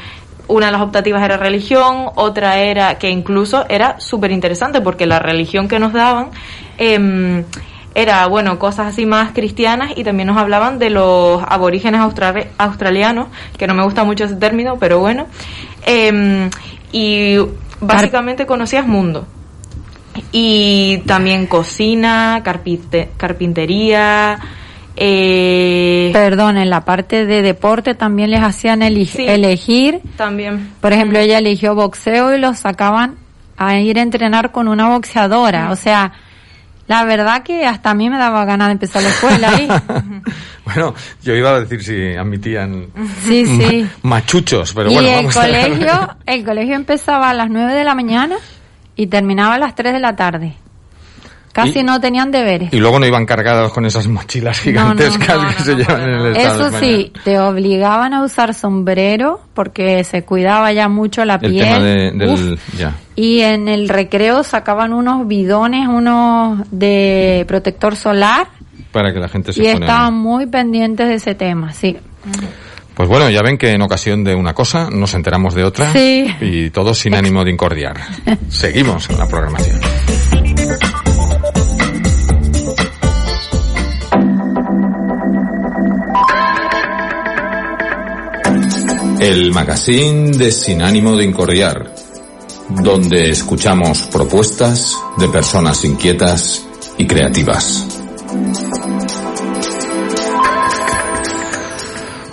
[0.48, 5.20] una de las optativas era religión, otra era, que incluso era súper interesante porque la
[5.20, 6.32] religión que nos daban,
[6.80, 7.44] eh,
[7.94, 12.02] era, bueno, cosas así más cristianas y también nos hablaban de los aborígenes
[12.58, 13.28] australianos,
[13.60, 15.28] que no me gusta mucho ese término, pero bueno.
[15.86, 16.50] Eh,
[16.92, 17.38] y
[17.82, 19.28] básicamente conocías mundo.
[20.32, 22.42] Y también cocina,
[23.18, 24.40] carpintería.
[24.96, 26.10] Eh...
[26.14, 30.02] Perdón, en la parte de deporte también les hacían elegir.
[30.18, 30.72] También.
[30.82, 33.16] Por ejemplo, ella eligió boxeo y los sacaban
[33.58, 35.72] a ir a entrenar con una boxeadora.
[35.72, 36.14] O sea,
[36.88, 39.68] la verdad que hasta a mí me daba ganas de empezar la escuela ahí.
[40.66, 42.88] bueno, yo iba a decir si admitían
[43.24, 43.88] sí, sí.
[44.04, 48.38] machuchos, pero y bueno, el colegio, el colegio empezaba a las 9 de la mañana
[48.96, 50.56] y terminaba a las 3 de la tarde.
[51.54, 52.74] Casi no tenían deberes.
[52.74, 56.68] Y luego no iban cargados con esas mochilas gigantescas que se llevan en el estado
[56.68, 62.18] Eso sí, te obligaban a usar sombrero porque se cuidaba ya mucho la piel.
[62.18, 62.96] Del, ya.
[63.16, 68.48] Y en el recreo sacaban unos bidones, unos de protector solar.
[68.92, 71.98] Para que la gente se Y estaban muy pendientes de ese tema, sí.
[72.94, 76.28] Pues bueno, ya ven que en ocasión de una cosa nos enteramos de otra sí.
[76.42, 77.98] y todos sin ánimo de incordiar.
[78.50, 79.80] Seguimos en la programación.
[89.22, 91.94] El magazine de Sin ánimo de incordiar,
[92.70, 96.66] donde escuchamos propuestas de personas inquietas
[96.98, 98.02] y creativas.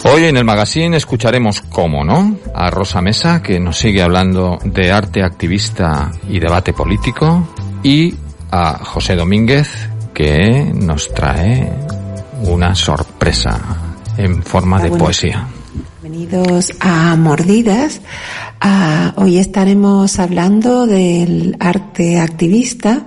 [0.04, 4.90] Hoy en el magazine escucharemos, como no, a Rosa Mesa, que nos sigue hablando de
[4.90, 7.50] arte activista y debate político,
[7.82, 8.14] y
[8.50, 9.68] a José Domínguez,
[10.14, 11.70] que nos trae
[12.44, 13.60] una sorpresa
[14.16, 15.48] en forma de poesía.
[16.18, 18.00] Bienvenidos a Mordidas.
[18.60, 23.06] Ah, hoy estaremos hablando del arte activista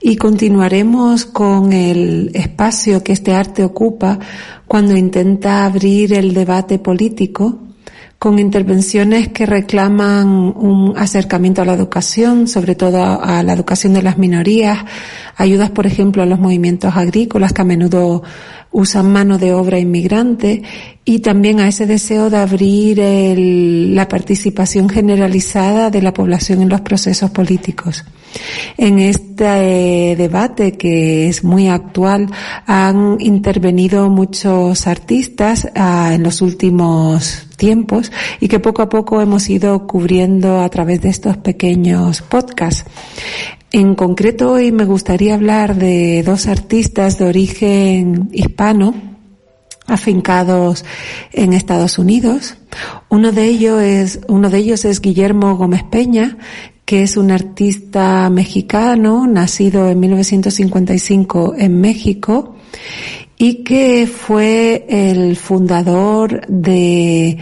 [0.00, 4.18] y continuaremos con el espacio que este arte ocupa
[4.66, 7.60] cuando intenta abrir el debate político
[8.18, 14.02] con intervenciones que reclaman un acercamiento a la educación, sobre todo a la educación de
[14.02, 14.78] las minorías,
[15.36, 18.22] ayudas, por ejemplo, a los movimientos agrícolas que a menudo
[18.72, 20.62] usan mano de obra inmigrante
[21.04, 22.98] y también a ese deseo de abrir
[23.94, 28.04] la participación generalizada de la población en los procesos políticos.
[28.76, 32.30] En este debate que es muy actual
[32.66, 39.48] han intervenido muchos artistas ah, en los últimos tiempos y que poco a poco hemos
[39.50, 42.84] ido cubriendo a través de estos pequeños podcasts.
[43.72, 48.94] En concreto hoy me gustaría hablar de dos artistas de origen hispano
[49.86, 50.84] afincados
[51.32, 52.56] en Estados Unidos.
[53.08, 56.38] Uno de ellos es, uno de ellos es Guillermo Gómez Peña,
[56.90, 62.56] que es un artista mexicano, nacido en 1955 en México,
[63.38, 67.38] y que fue el fundador de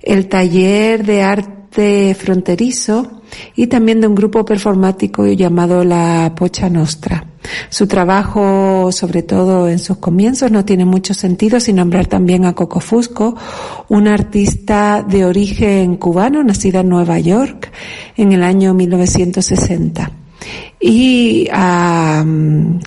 [0.00, 3.20] el taller de arte fronterizo
[3.56, 7.26] y también de un grupo performático llamado la Pocha Nostra.
[7.68, 12.54] Su trabajo, sobre todo en sus comienzos, no tiene mucho sentido sin nombrar también a
[12.54, 13.36] Coco Fusco,
[13.88, 17.70] una artista de origen cubano, nacida en Nueva York
[18.16, 20.23] en el año 1960
[20.80, 21.48] y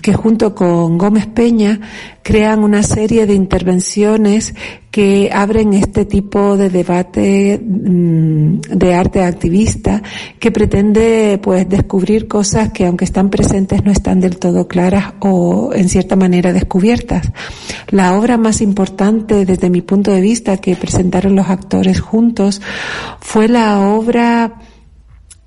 [0.02, 1.80] que junto con Gómez Peña
[2.22, 4.54] crean una serie de intervenciones
[4.90, 10.02] que abren este tipo de debate mm, de arte activista
[10.38, 15.70] que pretende pues descubrir cosas que aunque están presentes no están del todo claras o
[15.72, 17.32] en cierta manera descubiertas.
[17.88, 22.60] La obra más importante desde mi punto de vista que presentaron los actores juntos
[23.20, 24.67] fue la obra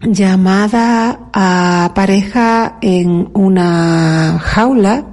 [0.01, 5.05] llamada a pareja en una jaula,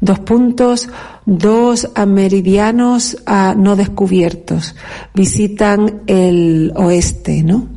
[0.00, 0.88] dos puntos,
[1.26, 3.16] dos meridianos
[3.56, 4.74] no descubiertos,
[5.14, 7.68] visitan el oeste, ¿no?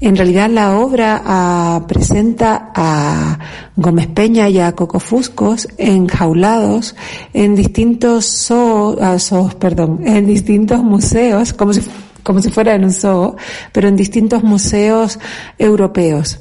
[0.00, 3.38] En realidad la obra ah, presenta a
[3.76, 6.94] Gómez Peña y a Cocofuscos enjaulados
[7.32, 11.80] en distintos zoos, ah, perdón, en distintos museos, como si
[12.24, 13.36] como si fuera en un zoo,
[13.72, 15.20] pero en distintos museos
[15.58, 16.40] europeos.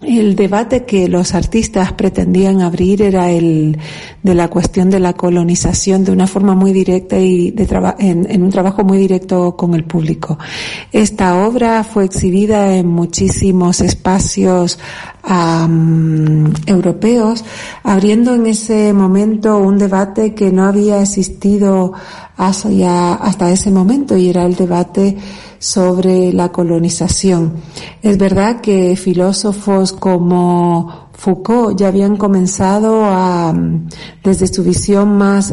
[0.00, 3.76] El debate que los artistas pretendían abrir era el
[4.22, 7.66] de la cuestión de la colonización de una forma muy directa y de
[7.98, 10.38] en, en, un trabajo muy directo con el público.
[10.92, 14.78] Esta obra fue exhibida en muchísimos espacios
[15.28, 17.44] um, europeos,
[17.82, 21.92] abriendo en ese momento un debate que no había existido
[22.38, 25.18] hasta, hasta ese momento y era el debate
[25.58, 27.54] sobre la colonización.
[28.00, 33.52] Es verdad que filósofos como Foucault ya habían comenzado a,
[34.22, 35.52] desde su visión más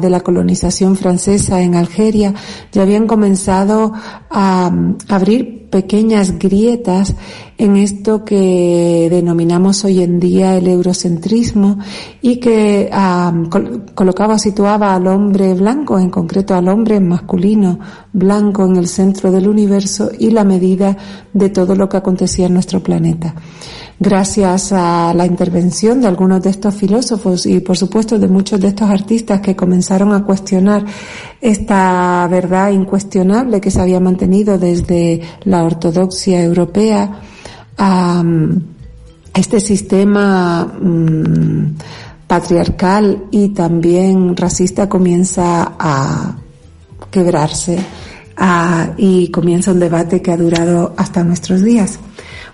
[0.00, 2.32] de la colonización francesa en Algeria,
[2.70, 3.92] ya habían comenzado
[4.30, 4.70] a
[5.08, 7.16] abrir pequeñas grietas
[7.58, 11.78] en esto que denominamos hoy en día el eurocentrismo
[12.22, 12.88] y que
[13.94, 17.80] colocaba, situaba al hombre blanco, en concreto al hombre masculino
[18.12, 20.96] blanco en el centro del universo y la medida
[21.32, 23.34] de todo lo que acontecía en nuestro planeta
[24.00, 28.68] gracias a la intervención de algunos de estos filósofos y por supuesto de muchos de
[28.68, 30.86] estos artistas que comenzaron a cuestionar
[31.38, 37.20] esta verdad incuestionable que se había mantenido desde la ortodoxia europea
[37.76, 38.24] a
[39.34, 41.76] este sistema mm,
[42.26, 46.36] patriarcal y también racista comienza a
[47.10, 47.78] quebrarse
[48.96, 51.98] y comienza un debate que ha durado hasta nuestros días.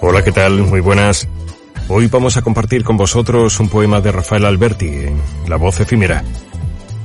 [0.00, 0.62] Hola, ¿qué tal?
[0.62, 1.28] Muy buenas.
[1.90, 5.06] Hoy vamos a compartir con vosotros un poema de Rafael Alberti,
[5.46, 6.22] La voz efímera.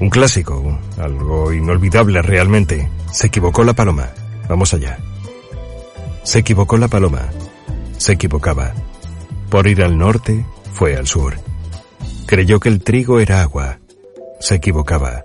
[0.02, 2.90] Un clásico, algo inolvidable realmente.
[3.10, 4.10] Se equivocó la paloma.
[4.50, 5.00] Vamos allá.
[6.24, 7.30] Se equivocó la paloma.
[7.98, 8.74] Se equivocaba.
[9.50, 11.36] Por ir al norte, fue al sur.
[12.26, 13.80] Creyó que el trigo era agua.
[14.42, 15.24] Se equivocaba.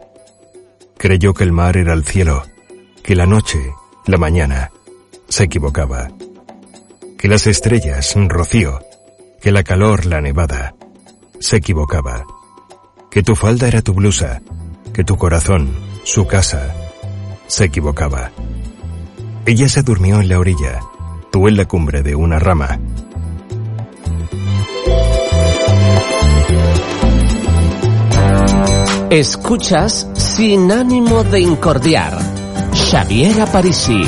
[0.98, 2.44] Creyó que el mar era el cielo,
[3.02, 3.58] que la noche,
[4.06, 4.70] la mañana.
[5.28, 6.10] Se equivocaba.
[7.18, 8.80] Que las estrellas, rocío,
[9.40, 10.74] que la calor, la nevada.
[11.40, 12.24] Se equivocaba.
[13.10, 14.42] Que tu falda era tu blusa,
[14.92, 15.70] que tu corazón,
[16.04, 16.74] su casa.
[17.46, 18.30] Se equivocaba.
[19.46, 20.80] Ella se durmió en la orilla,
[21.30, 22.78] tú en la cumbre de una rama.
[29.10, 32.18] Escuchas sin ánimo de incordiar.
[32.74, 34.02] Xavier Parisi.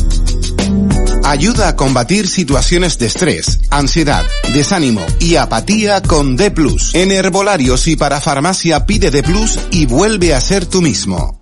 [1.23, 6.53] Ayuda a combatir situaciones de estrés, ansiedad, desánimo y apatía con D⁇
[6.93, 9.23] En herbolarios y para farmacia pide D⁇
[9.71, 11.41] y vuelve a ser tú mismo.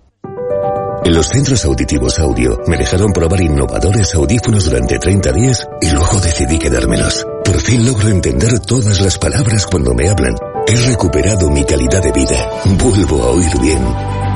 [1.04, 6.20] En los centros auditivos audio me dejaron probar innovadores audífonos durante 30 días y luego
[6.20, 7.26] decidí quedármelos.
[7.44, 10.34] Por fin logro entender todas las palabras cuando me hablan
[10.66, 12.48] He recuperado mi calidad de vida.
[12.78, 13.78] Vuelvo a oír bien.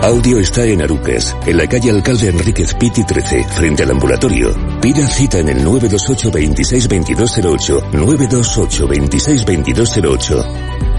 [0.02, 4.54] Audio está en Arucas, en la calle Alcalde Enríquez Piti 13, frente al ambulatorio.
[4.80, 6.88] Pida cita en el 928 26
[7.92, 9.44] 928 26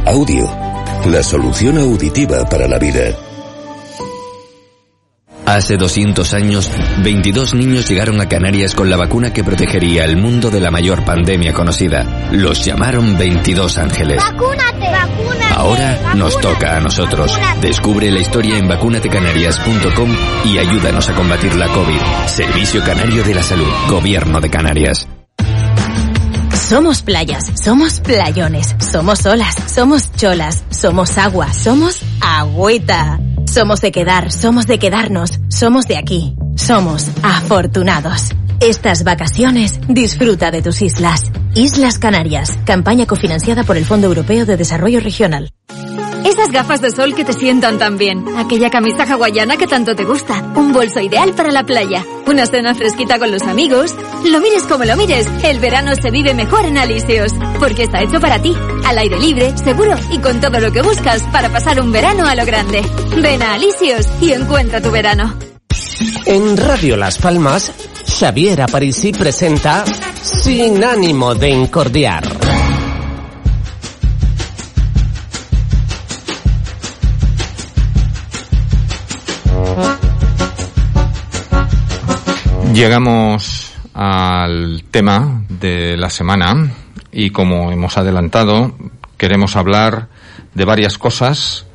[0.05, 0.49] Audio,
[1.05, 3.28] la solución auditiva para la vida.
[5.50, 6.72] Hace 200 años,
[7.04, 11.04] 22 niños llegaron a Canarias con la vacuna que protegería al mundo de la mayor
[11.04, 12.30] pandemia conocida.
[12.32, 14.18] Los llamaron 22 ángeles.
[14.18, 14.91] ¡Vacúnate!
[14.91, 15.56] ¡Vacúnate!
[15.56, 17.36] Ahora nos toca a nosotros.
[17.62, 22.28] Descubre la historia en vacunatecanarias.com y ayúdanos a combatir la COVID.
[22.28, 23.74] Servicio Canario de la Salud.
[23.89, 25.08] Gobierno de Canarias.
[26.54, 33.20] Somos playas, somos playones, somos olas, somos cholas, somos agua, somos agüita.
[33.50, 38.30] Somos de quedar, somos de quedarnos, somos de aquí, somos afortunados.
[38.60, 41.32] Estas vacaciones disfruta de tus islas.
[41.56, 45.50] Islas Canarias, campaña cofinanciada por el Fondo Europeo de Desarrollo Regional.
[46.30, 48.23] Esas gafas de sol que te sientan tan bien.
[48.38, 50.53] Aquella camisa hawaiana que tanto te gusta.
[50.55, 52.05] Un bolso ideal para la playa.
[52.27, 53.95] Una cena fresquita con los amigos.
[54.25, 57.34] Lo mires como lo mires, el verano se vive mejor en Alisios.
[57.57, 58.55] Porque está hecho para ti.
[58.86, 62.36] Al aire libre, seguro y con todo lo que buscas para pasar un verano a
[62.36, 62.84] lo grande.
[63.17, 65.34] Ven a Alisios y encuentra tu verano.
[66.27, 67.71] En Radio Las Palmas,
[68.05, 69.84] Xavier Aparici presenta
[70.21, 72.49] Sin ánimo de incordiar.
[82.80, 86.71] Llegamos al tema de la semana
[87.11, 88.73] y como hemos adelantado,
[89.17, 90.07] queremos hablar
[90.53, 91.65] de varias cosas,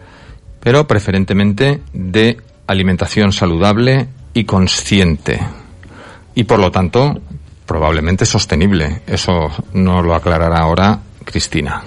[0.61, 5.47] pero preferentemente de alimentación saludable y consciente.
[6.35, 7.21] Y por lo tanto,
[7.67, 9.03] probablemente sostenible.
[9.07, 11.83] Eso nos lo aclarará ahora Cristina.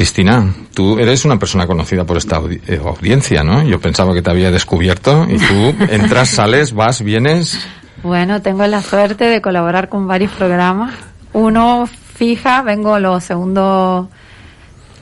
[0.00, 3.62] Cristina, tú eres una persona conocida por esta eh, audiencia, ¿no?
[3.64, 7.68] Yo pensaba que te había descubierto y tú entras, sales, vas, vienes.
[8.02, 10.94] Bueno, tengo la suerte de colaborar con varios programas.
[11.34, 14.08] Uno fija, vengo los segundos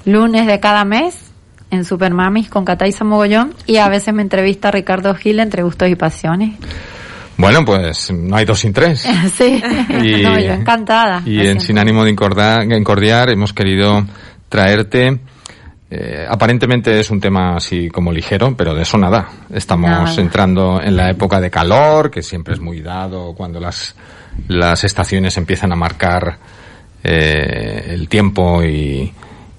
[0.05, 1.31] lunes de cada mes
[1.71, 5.95] en Supermamis con Cataiza Mogollón y a veces me entrevista Ricardo Gil entre gustos y
[5.95, 6.57] pasiones.
[7.37, 9.07] Bueno, pues no hay dos sin tres.
[9.39, 9.63] sí,
[10.03, 11.23] y, no, yo encantada.
[11.25, 14.05] Y en Sin ánimo de encordiar hemos querido
[14.49, 15.21] traerte.
[15.91, 19.29] Eh, aparentemente es un tema así como ligero, pero de eso nada.
[19.53, 23.95] Estamos entrando en la época de calor, que siempre es muy dado cuando las,
[24.49, 26.39] las estaciones empiezan a marcar
[27.03, 29.13] eh, el tiempo y,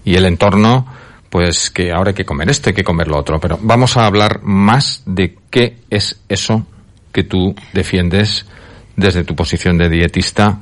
[0.06, 0.86] y el entorno,
[1.30, 3.40] pues que ahora hay que comer esto, hay que comer lo otro.
[3.40, 6.66] Pero vamos a hablar más de qué es eso
[7.12, 8.46] que tú defiendes
[8.96, 10.60] desde tu posición de dietista.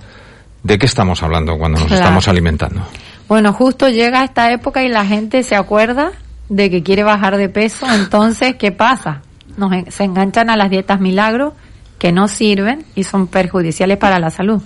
[0.63, 2.87] ¿De qué estamos hablando cuando nos estamos alimentando?
[3.27, 6.11] Bueno, justo llega esta época y la gente se acuerda
[6.49, 9.21] de que quiere bajar de peso, entonces, ¿qué pasa?
[9.57, 11.53] Nos, se enganchan a las dietas milagro
[11.99, 14.61] que no sirven y son perjudiciales para la salud.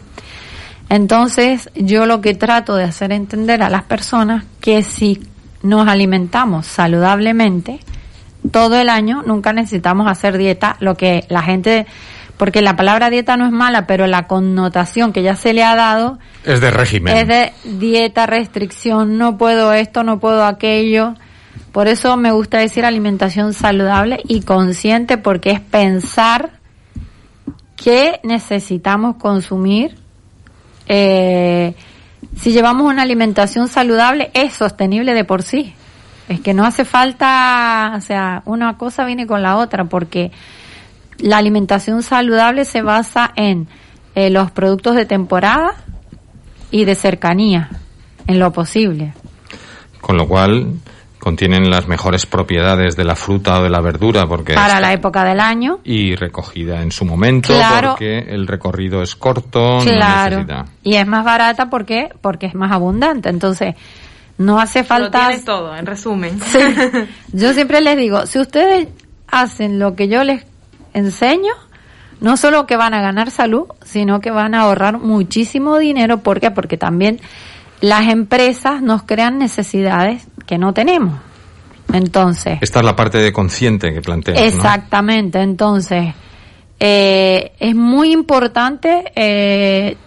[0.89, 5.21] Entonces, yo lo que trato de hacer entender a las personas que si
[5.63, 7.79] nos alimentamos saludablemente
[8.51, 11.85] todo el año, nunca necesitamos hacer dieta, lo que la gente
[12.41, 15.75] porque la palabra dieta no es mala, pero la connotación que ya se le ha
[15.75, 17.15] dado es de régimen.
[17.15, 21.13] Es de dieta, restricción, no puedo esto, no puedo aquello.
[21.71, 26.49] Por eso me gusta decir alimentación saludable y consciente porque es pensar
[27.75, 29.99] qué necesitamos consumir
[30.87, 31.75] eh,
[32.37, 35.75] si llevamos una alimentación saludable, es sostenible de por sí.
[36.27, 40.31] Es que no hace falta, o sea, una cosa viene con la otra, porque
[41.21, 43.67] la alimentación saludable se basa en
[44.15, 45.75] eh, los productos de temporada
[46.69, 47.69] y de cercanía,
[48.27, 49.13] en lo posible.
[49.99, 50.73] Con lo cual
[51.21, 55.23] contienen las mejores propiedades de la fruta o de la verdura porque para la época
[55.23, 55.79] del año.
[55.83, 60.43] y recogida en su momento porque el recorrido es corto claro.
[60.81, 63.29] y es más barata porque porque es más abundante.
[63.29, 63.75] Entonces
[64.39, 66.39] no hace falta lo todo en resumen.
[67.33, 68.87] Yo siempre les digo si ustedes
[69.27, 70.43] hacen lo que yo les
[70.93, 71.53] enseño
[72.19, 76.39] no solo que van a ganar salud sino que van a ahorrar muchísimo dinero ¿por
[76.39, 76.51] qué?
[76.51, 77.19] porque también
[77.81, 81.19] las empresas nos crean necesidades que no tenemos.
[81.91, 82.59] Entonces.
[82.61, 84.39] Esta es la parte de consciente que planteas.
[84.39, 85.41] Exactamente.
[85.41, 86.13] Entonces,
[86.79, 89.97] eh, es muy importante eh,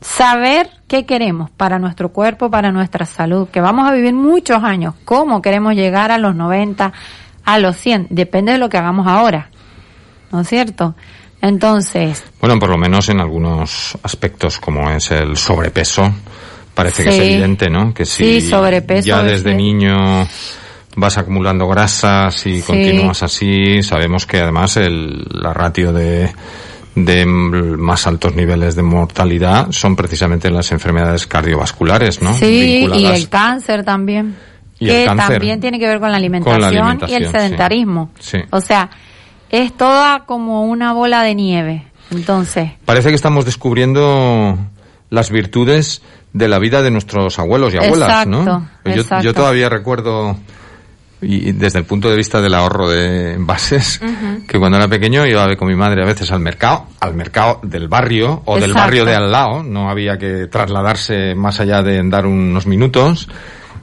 [0.00, 4.94] saber qué queremos para nuestro cuerpo, para nuestra salud, que vamos a vivir muchos años.
[5.04, 6.92] ¿Cómo queremos llegar a los 90,
[7.44, 8.08] a los 100?
[8.10, 9.50] Depende de lo que hagamos ahora.
[10.30, 10.94] ¿No es cierto?
[11.42, 12.22] Entonces.
[12.40, 16.12] Bueno, por lo menos en algunos aspectos, como es el sobrepeso
[16.74, 17.92] parece que es evidente, ¿no?
[17.92, 18.40] Que si
[19.02, 20.26] ya desde niño
[20.96, 26.32] vas acumulando grasas y continúas así, sabemos que además el, la ratio de,
[26.94, 32.34] de más altos niveles de mortalidad son precisamente las enfermedades cardiovasculares, ¿no?
[32.34, 34.36] Sí, y el cáncer también.
[34.78, 38.12] Y que también tiene que ver con la alimentación, y el sedentarismo.
[38.50, 38.88] O sea,
[39.50, 41.86] es toda como una bola de nieve.
[42.10, 42.72] Entonces.
[42.84, 44.58] Parece que estamos descubriendo
[45.10, 48.68] las virtudes de la vida de nuestros abuelos y abuelas, ¿no?
[48.84, 50.36] Yo, yo, todavía recuerdo,
[51.20, 54.00] y desde el punto de vista del ahorro de envases,
[54.46, 57.88] que cuando era pequeño iba con mi madre a veces al mercado, al mercado del
[57.88, 62.26] barrio o del barrio de al lado, no había que trasladarse más allá de dar
[62.26, 63.28] unos minutos,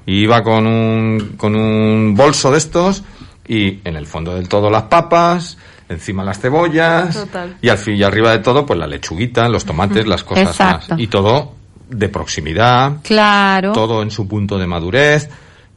[0.05, 3.03] y iba con un, con un bolso de estos
[3.47, 5.57] y en el fondo del todo las papas,
[5.89, 7.25] encima las cebollas
[7.61, 10.87] y al fin y arriba de todo pues la lechuguita, los tomates, las cosas más
[10.97, 11.53] y todo
[11.89, 12.97] de proximidad.
[13.03, 13.71] Claro.
[13.71, 15.29] Todo en su punto de madurez.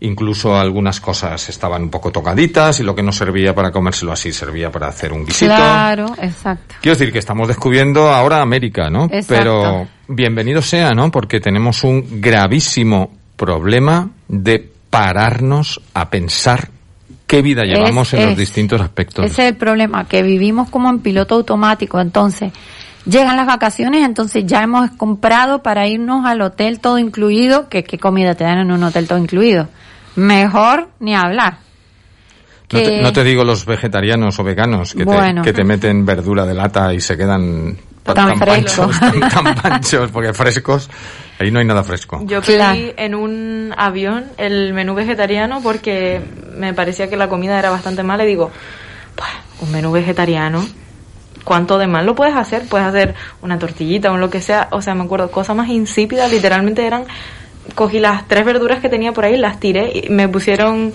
[0.03, 4.33] Incluso algunas cosas estaban un poco tocaditas y lo que no servía para comérselo así
[4.33, 5.55] servía para hacer un guisito.
[5.55, 6.77] Claro, exacto.
[6.81, 9.05] Quiero decir que estamos descubriendo ahora América, ¿no?
[9.05, 9.27] Exacto.
[9.29, 11.11] Pero bienvenido sea, ¿no?
[11.11, 16.71] Porque tenemos un gravísimo problema de pararnos a pensar
[17.31, 19.25] qué vida llevamos en los distintos aspectos.
[19.25, 22.01] Ese es el problema, que vivimos como en piloto automático.
[22.01, 22.53] Entonces,
[23.07, 27.69] Llegan las vacaciones, entonces ya hemos comprado para irnos al hotel todo incluido.
[27.71, 29.69] ¿Qué, qué comida te dan en un hotel todo incluido?
[30.17, 31.59] Mejor ni hablar.
[33.03, 36.95] No, te, digo los vegetarianos o veganos que, te, que te meten verdura de lata
[36.95, 39.01] y se quedan tan, panchos,
[39.33, 40.89] tan, panchos, porque frescos,
[41.39, 42.21] ahí no hay nada fresco.
[42.25, 46.21] Yo pedí en un avión el menú vegetariano porque
[46.57, 48.51] me parecía que la comida era bastante mala y digo,
[49.15, 49.31] pues,
[49.61, 50.65] un menú vegetariano
[51.45, 54.83] cuánto de mal lo puedes hacer, puedes hacer una tortillita o lo que sea, o
[54.83, 57.05] sea, me acuerdo, cosas más insípidas, literalmente eran,
[57.75, 60.93] cogí las tres verduras que tenía por ahí, las tiré y me pusieron,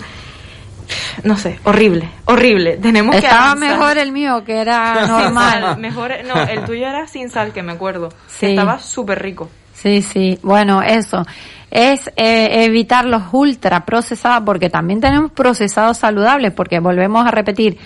[1.23, 5.77] no sé, horrible, horrible, tenemos Estaba que mejor el mío, que era normal.
[5.79, 8.09] mejor, no, el tuyo era sin sal, que me acuerdo,
[8.41, 9.49] estaba súper rico.
[9.73, 11.25] Sí, sí, bueno, eso.
[11.69, 17.77] Es eh, evitar los ultra procesados, porque también tenemos procesados saludables, porque volvemos a repetir,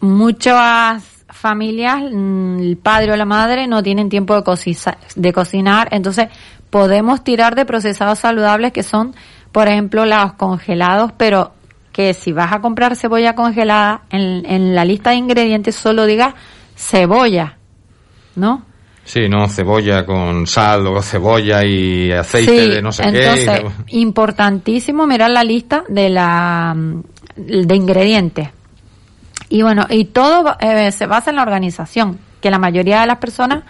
[0.00, 6.28] muchas familias, mm, el padre o la madre no tienen tiempo de, de cocinar, entonces
[6.70, 9.14] podemos tirar de procesados saludables que son,
[9.52, 11.52] por ejemplo, los congelados, pero
[11.98, 16.32] que si vas a comprar cebolla congelada, en, en la lista de ingredientes solo diga
[16.76, 17.58] cebolla,
[18.36, 18.62] ¿no?
[19.02, 25.30] Sí, no cebolla con sal o cebolla y aceite de no sé entonces, importantísimo mirar
[25.30, 26.76] la lista de la
[27.34, 28.50] de ingredientes.
[29.48, 33.18] Y bueno, y todo eh, se basa en la organización, que la mayoría de las
[33.18, 33.64] personas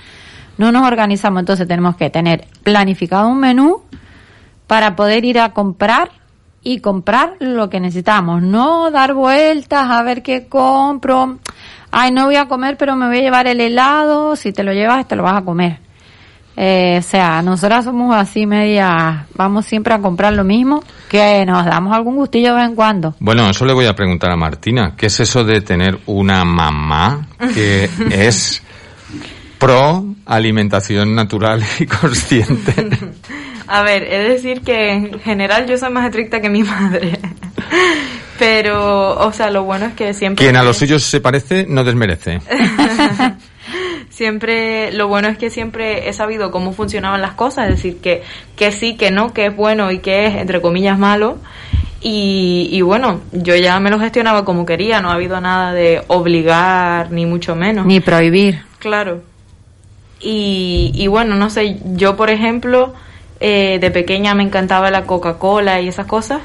[0.58, 3.84] no nos organizamos, entonces tenemos que tener planificado un menú
[4.66, 6.17] para poder ir a comprar
[6.62, 11.38] y comprar lo que necesitamos, no dar vueltas a ver qué compro.
[11.90, 14.72] Ay, no voy a comer, pero me voy a llevar el helado, si te lo
[14.72, 15.78] llevas te lo vas a comer.
[16.60, 21.64] Eh, o sea, nosotras somos así media, vamos siempre a comprar lo mismo, que nos
[21.64, 23.14] damos algún gustillo de vez en cuando.
[23.20, 27.28] Bueno, eso le voy a preguntar a Martina, ¿qué es eso de tener una mamá
[27.54, 28.60] que es
[29.56, 32.74] pro alimentación natural y consciente?
[33.68, 37.18] A ver, es decir que en general yo soy más estricta que mi madre.
[38.38, 40.44] Pero, o sea, lo bueno es que siempre...
[40.44, 42.40] Quien a los suyos se parece no desmerece.
[44.10, 48.22] siempre, lo bueno es que siempre he sabido cómo funcionaban las cosas, es decir, que,
[48.56, 51.38] que sí, que no, que es bueno y que es, entre comillas, malo.
[52.00, 56.02] Y, y bueno, yo ya me lo gestionaba como quería, no ha habido nada de
[56.06, 57.84] obligar, ni mucho menos.
[57.86, 58.62] Ni prohibir.
[58.78, 59.22] Claro.
[60.20, 62.94] Y, y bueno, no sé, yo por ejemplo,
[63.40, 66.40] eh, de pequeña me encantaba la Coca-Cola y esas cosas.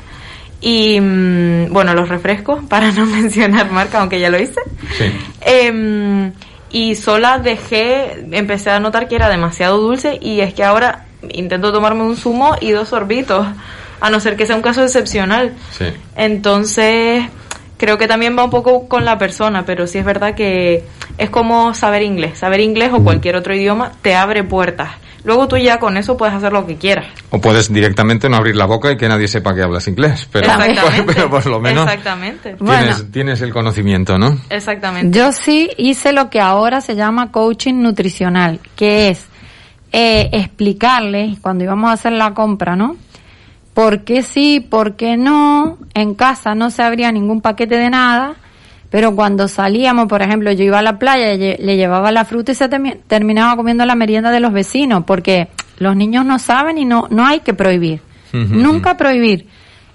[0.62, 4.62] Y mm, bueno, los refrescos, para no mencionar marca, aunque ya lo hice.
[4.98, 5.06] Sí.
[5.42, 6.32] Em,
[6.72, 11.72] y sola dejé, empecé a notar que era demasiado dulce y es que ahora intento
[11.72, 13.46] tomarme un zumo y dos sorbitos,
[14.02, 15.54] a no ser que sea un caso excepcional.
[15.72, 15.86] Sí.
[16.16, 17.24] Entonces,
[17.78, 20.84] creo que también va un poco con la persona, pero sí es verdad que
[21.18, 22.40] es como saber inglés.
[22.40, 24.92] Saber inglés o cualquier otro idioma te abre puertas.
[25.24, 27.06] Luego tú ya con eso puedes hacer lo que quieras.
[27.30, 30.28] O puedes directamente no abrir la boca y que nadie sepa que hablas inglés.
[30.32, 31.14] Pero, Exactamente.
[31.14, 32.56] pero por lo menos Exactamente.
[32.56, 34.38] tienes, tienes el conocimiento, ¿no?
[34.50, 35.18] Exactamente.
[35.18, 39.28] Yo sí hice lo que ahora se llama coaching nutricional, que es
[39.94, 42.98] eh, explicarles cuando íbamos a hacer la compra, ¿no?
[43.74, 45.78] ¿Por qué sí, por qué no?
[45.94, 48.36] En casa no se abría ningún paquete de nada,
[48.94, 52.56] pero cuando salíamos, por ejemplo, yo iba a la playa, le llevaba la fruta y
[52.56, 55.48] se termi- terminaba comiendo la merienda de los vecinos, porque
[55.80, 58.02] los niños no saben y no, no hay que prohibir.
[58.32, 59.48] Nunca prohibir.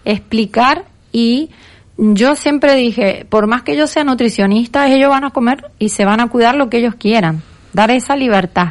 [0.05, 1.51] Explicar y
[1.97, 6.05] yo siempre dije, por más que yo sea nutricionista, ellos van a comer y se
[6.05, 7.41] van a cuidar lo que ellos quieran.
[7.73, 8.71] Dar esa libertad.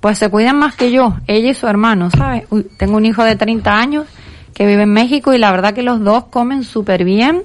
[0.00, 2.44] Pues se cuidan más que yo, ella y su hermano, ¿sabes?
[2.48, 4.06] Uy, tengo un hijo de 30 años
[4.54, 7.42] que vive en México y la verdad que los dos comen súper bien.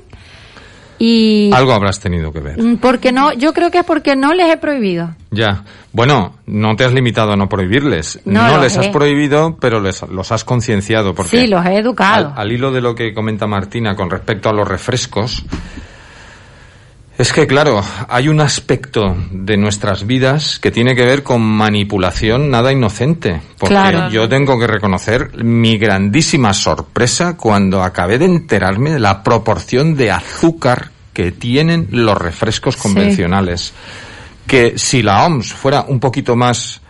[0.98, 2.62] Y Algo habrás tenido que ver.
[2.62, 5.16] Mm, porque no, yo creo que es porque no les he prohibido.
[5.32, 5.64] Ya.
[5.92, 8.20] Bueno, no te has limitado a no prohibirles.
[8.26, 11.14] No, les has prohibido, pero les, los has concienciado.
[11.14, 12.34] Porque Sí, los he educado.
[12.36, 15.44] Al, al hilo de lo que comenta Martina con respecto a los refrescos,
[17.18, 22.50] es que, claro, hay un aspecto de nuestras vidas que tiene que ver con manipulación
[22.52, 23.42] nada inocente.
[23.58, 24.10] Porque Claro.
[24.10, 30.12] yo tengo que reconocer mi grandísima sorpresa cuando acabé de enterarme de la proporción de
[30.12, 33.74] azúcar que tienen los refrescos convencionales.
[34.46, 36.82] Que si la OMS fuera un poquito más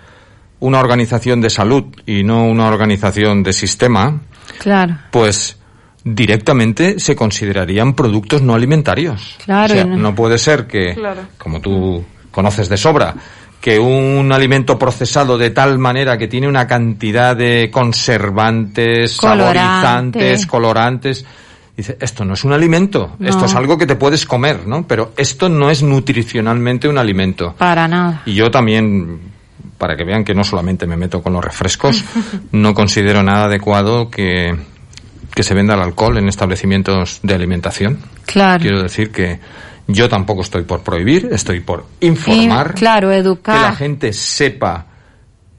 [0.59, 4.21] una organización de salud y no una organización de sistema,
[4.57, 4.97] Claro.
[5.11, 5.57] pues
[6.06, 9.38] directamente se considerarían productos no alimentarios.
[9.43, 11.22] Claro, O sea, no- no puede ser que, Claro.
[11.38, 13.16] como tú conoces de sobra,
[13.60, 19.60] que un alimento procesado de tal manera que tiene una cantidad de conservantes, Colorante.
[19.60, 21.26] saborizantes, colorantes,
[21.76, 23.28] dice, esto no es un alimento, No.
[23.28, 24.86] esto es algo que te puedes comer, ¿no?
[24.88, 27.56] Pero esto no es nutricionalmente un alimento.
[27.58, 28.22] Para nada.
[28.28, 29.20] Y yo también,
[29.80, 32.03] para que vean que no solamente me meto con los refrescos,
[32.51, 34.56] no considero nada adecuado que,
[35.36, 38.00] que se venda el alcohol en establecimientos de alimentación.
[38.26, 38.62] Claro.
[38.62, 39.40] Quiero decir que
[39.88, 43.62] yo tampoco estoy por prohibir, estoy por informar, Y, claro, que educar.
[43.62, 44.88] la gente sepa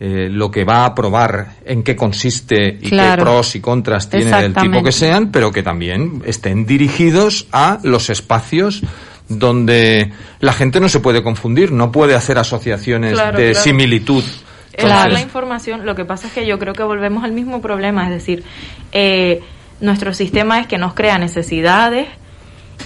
[0.01, 3.17] eh, lo que va a probar, en qué consiste y Claro.
[3.17, 7.79] qué pros y contras tiene del tipo que sean, pero que también estén dirigidos a
[7.83, 8.83] los espacios
[9.29, 13.65] donde la gente no se puede confundir, no puede hacer asociaciones Claro, de claro.
[13.65, 14.25] similitud.
[14.73, 15.87] Es dar la Entonces, información.
[15.87, 18.45] Lo que pasa es que yo creo que volvemos al mismo problema, es decir,
[18.93, 19.41] eh,
[19.81, 22.09] nuestro sistema es que nos crea necesidades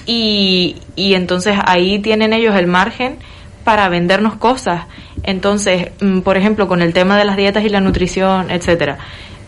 [0.07, 3.19] y, y entonces ahí tienen ellos el margen
[3.65, 4.87] para vendernos cosas.
[5.23, 8.99] Entonces, mm, por ejemplo, con el tema de las dietas y la nutrición, etcétera.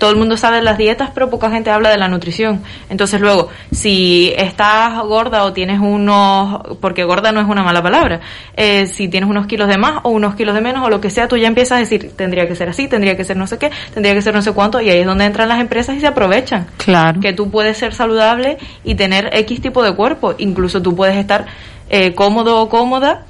[0.02, 2.60] Todo el mundo sabe de las dietas, pero poca gente habla de la nutrición.
[2.90, 8.18] Entonces, luego, si estás gorda o tienes unos, porque gorda no es una mala palabra,
[8.56, 11.08] eh, si tienes unos kilos de más o unos kilos de menos o lo que
[11.08, 13.58] sea, tú ya empiezas a decir, tendría que ser así, tendría que ser no sé
[13.58, 16.00] qué, tendría que ser no sé cuánto, y ahí es donde entran las empresas y
[16.00, 16.66] se aprovechan.
[16.78, 17.20] Claro.
[17.20, 20.34] Que tú puedes ser saludable y tener X tipo de cuerpo.
[20.36, 21.46] Incluso tú puedes estar
[21.90, 23.26] eh, cómodo o cómoda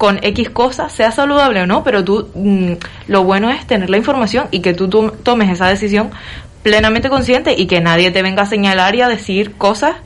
[0.00, 2.72] con X cosas, sea saludable o no, pero tú, mm,
[3.08, 6.10] lo bueno es tener la información y que tú tom- tomes esa decisión
[6.62, 9.96] plenamente consciente y que nadie te venga a señalar y a decir cosas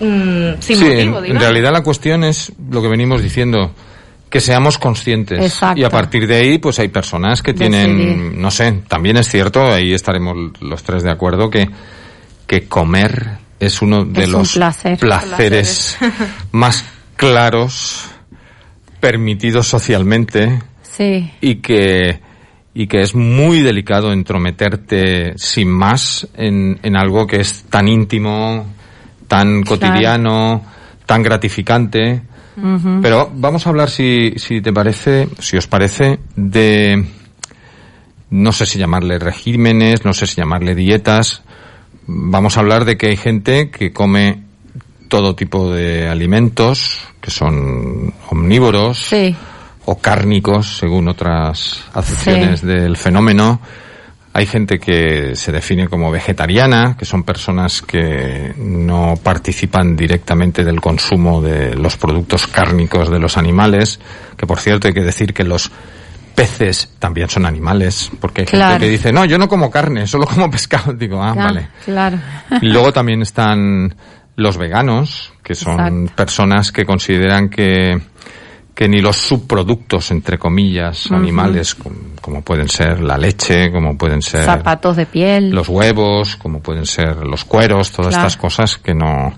[0.00, 3.70] mm, sin sí, motivo, en, en realidad la cuestión es lo que venimos diciendo,
[4.30, 5.38] que seamos conscientes.
[5.44, 5.78] Exacto.
[5.78, 8.32] Y a partir de ahí, pues hay personas que tienen, Decidir.
[8.38, 11.68] no sé, también es cierto, ahí estaremos los tres de acuerdo, que,
[12.46, 14.98] que comer es uno de Es un los placer.
[14.98, 15.98] placeres
[16.52, 16.82] más
[17.16, 18.06] claros
[19.00, 21.30] permitidos socialmente Sí.
[21.40, 22.20] y que
[22.72, 28.66] y que es muy delicado entrometerte sin más en, en algo que es tan íntimo,
[29.26, 30.62] tan cotidiano,
[31.06, 32.22] tan gratificante.
[33.02, 37.06] Pero vamos a hablar, si, si te parece, si os parece, de,
[38.28, 41.42] no sé si llamarle regímenes, no sé si llamarle dietas.
[42.06, 44.42] Vamos a hablar de que hay gente que come
[45.10, 49.36] todo tipo de alimentos, que son omnívoros, Sí.
[49.84, 53.60] o cárnicos, según otras acepciones del fenómeno.
[54.32, 60.80] Hay gente que se define como vegetariana, que son personas que no participan directamente del
[60.80, 63.98] consumo de los productos cárnicos de los animales,
[64.36, 65.72] que por cierto hay que decir que los
[66.36, 70.26] peces también son animales, porque hay gente que dice, no, yo no como carne, solo
[70.26, 70.92] como pescado.
[70.92, 71.68] Digo, ah, vale.
[71.84, 72.16] Claro.
[72.62, 73.92] Y luego también están
[74.40, 78.00] los veganos, que son personas que consideran que
[78.80, 81.76] que ni los subproductos, entre comillas, animales,
[82.22, 84.46] como, pueden ser la leche, como pueden ser...
[84.46, 85.50] Zapatos de piel.
[85.50, 89.34] Los huevos, como pueden ser los cueros, todas estas cosas que no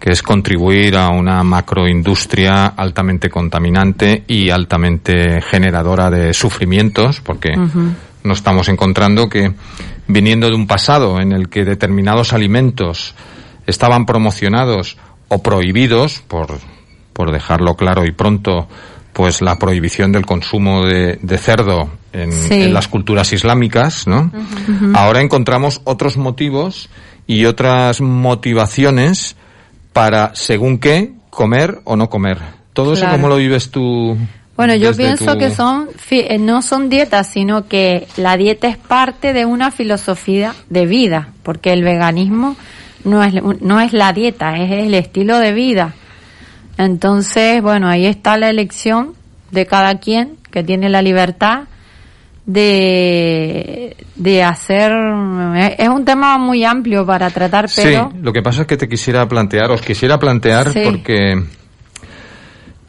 [0.00, 7.52] que es contribuir a una macroindustria altamente contaminante y altamente generadora de sufrimientos, porque
[8.24, 9.52] nos estamos encontrando que
[10.08, 13.14] viniendo de un pasado en el que determinados alimentos
[13.68, 14.96] estaban promocionados
[15.28, 16.58] o prohibidos por
[17.18, 18.68] por dejarlo claro y pronto,
[19.12, 24.30] pues la prohibición del consumo de, cerdo en, las culturas islámicas, ¿no?
[24.94, 26.90] Ahora encontramos otros motivos
[27.26, 29.34] y otras motivaciones
[29.92, 32.38] para, según qué, comer o no comer.
[32.72, 34.16] Todo eso, ¿cómo lo vives tú?
[34.56, 39.32] Bueno, yo pienso que son eh, no son dietas, sino que la dieta es parte
[39.32, 42.56] de una filosofía de vida, porque el veganismo
[43.04, 45.94] no es no es la dieta, es el estilo de vida.
[46.76, 49.14] Entonces, bueno, ahí está la elección
[49.50, 51.64] de cada quien que tiene la libertad
[52.46, 54.90] de, de hacer
[55.76, 58.88] es un tema muy amplio para tratar pero sí lo que pasa es que te
[58.88, 61.42] quisiera plantear os quisiera plantear porque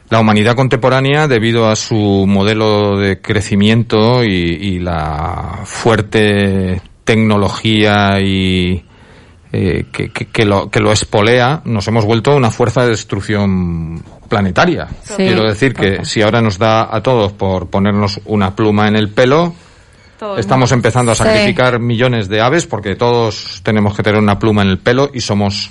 [0.08, 8.82] la humanidad contemporánea debido a su modelo de crecimiento y, y la fuerte tecnología y
[9.52, 14.86] eh, que, que, lo, que lo espolea, nos hemos vuelto una fuerza de destrucción planetaria.
[15.16, 19.08] Quiero decir que si ahora nos da a todos por ponernos una pluma en el
[19.08, 19.52] pelo,
[20.38, 24.68] estamos empezando a sacrificar millones de aves porque todos tenemos que tener una pluma en
[24.68, 25.70] el pelo y somos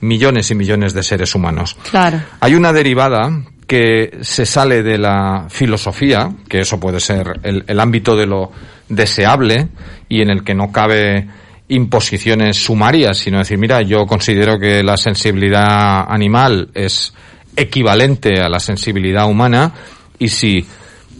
[0.00, 1.76] millones y millones de seres humanos.
[1.90, 2.22] Claro.
[2.40, 3.30] Hay una derivada
[3.66, 8.52] que se sale de la filosofía, que eso puede ser el, el ámbito de lo
[8.88, 9.68] deseable
[10.08, 11.28] y en el que no cabe
[11.68, 17.12] imposiciones sumarias, sino decir, mira, yo considero que la sensibilidad animal es
[17.54, 19.72] equivalente a la sensibilidad humana
[20.18, 20.66] y si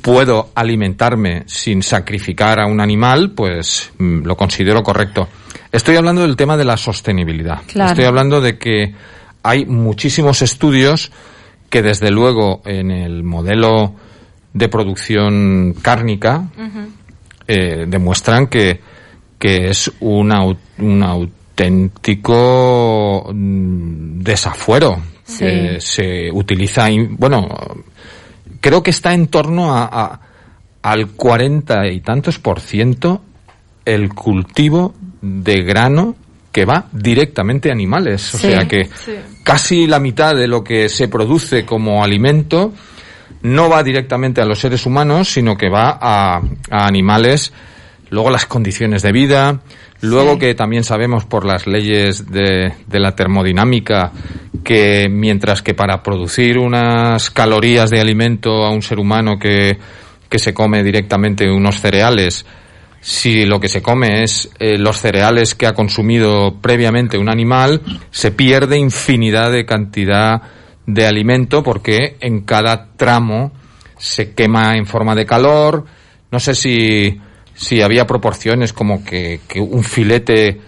[0.00, 5.28] puedo alimentarme sin sacrificar a un animal, pues mm, lo considero correcto.
[5.70, 7.60] Estoy hablando del tema de la sostenibilidad.
[7.66, 8.94] Estoy hablando de que
[9.42, 11.12] hay muchísimos estudios
[11.68, 13.94] que desde luego en el modelo
[14.54, 16.48] de producción cárnica
[17.46, 18.80] eh, demuestran que
[19.38, 25.00] que es un, un auténtico mm, desafuero.
[25.24, 27.48] se utiliza, bueno,
[28.60, 30.20] creo que está en torno a,
[30.82, 33.22] al cuarenta y tantos por ciento
[33.84, 36.16] el cultivo de grano
[36.52, 38.34] que va directamente a animales.
[38.34, 38.88] O sea que
[39.44, 42.72] casi la mitad de lo que se produce como alimento
[43.42, 47.52] no va directamente a los seres humanos, sino que va a, a animales
[48.10, 49.60] luego las condiciones de vida,
[50.00, 54.12] luego que también sabemos por las leyes de, de, la termodinámica
[54.64, 59.78] que mientras que para producir unas calorías de alimento a un ser humano que,
[60.28, 62.44] que se come directamente unos cereales,
[63.00, 67.80] si lo que se come es eh, los cereales que ha consumido previamente un animal,
[68.10, 70.42] se pierde infinidad de cantidad
[70.86, 73.52] de alimento porque en cada tramo
[73.96, 75.84] se quema en forma de calor.
[76.30, 77.20] No sé si
[77.58, 80.60] si había proporciones como que, un filete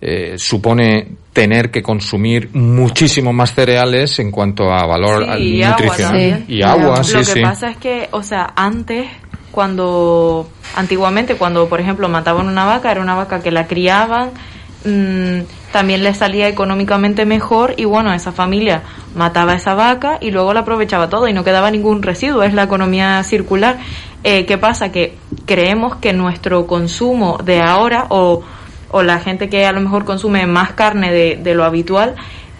[0.00, 7.02] eh, supone tener que consumir muchísimo más cereales en cuanto a valor nutricional y agua,
[7.02, 9.08] sí, Lo que pasa es que, o sea, antes
[9.50, 14.30] cuando antiguamente cuando por ejemplo mataban una vaca era una vaca que la criaban
[14.84, 15.42] mm,
[15.72, 18.82] también le salía económicamente mejor y bueno esa familia
[19.14, 22.64] mataba esa vaca y luego la aprovechaba todo y no quedaba ningún residuo es la
[22.64, 23.78] economía circular
[24.24, 24.90] eh, ¿Qué pasa?
[24.90, 28.42] Que creemos que nuestro consumo de ahora o,
[28.90, 32.14] o la gente que a lo mejor consume más carne de, de lo habitual,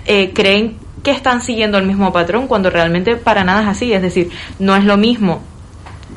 [0.05, 3.95] eh, creen que están siguiendo el mismo patrón cuando realmente para nada es así.
[3.95, 5.41] Es decir, no es lo mismo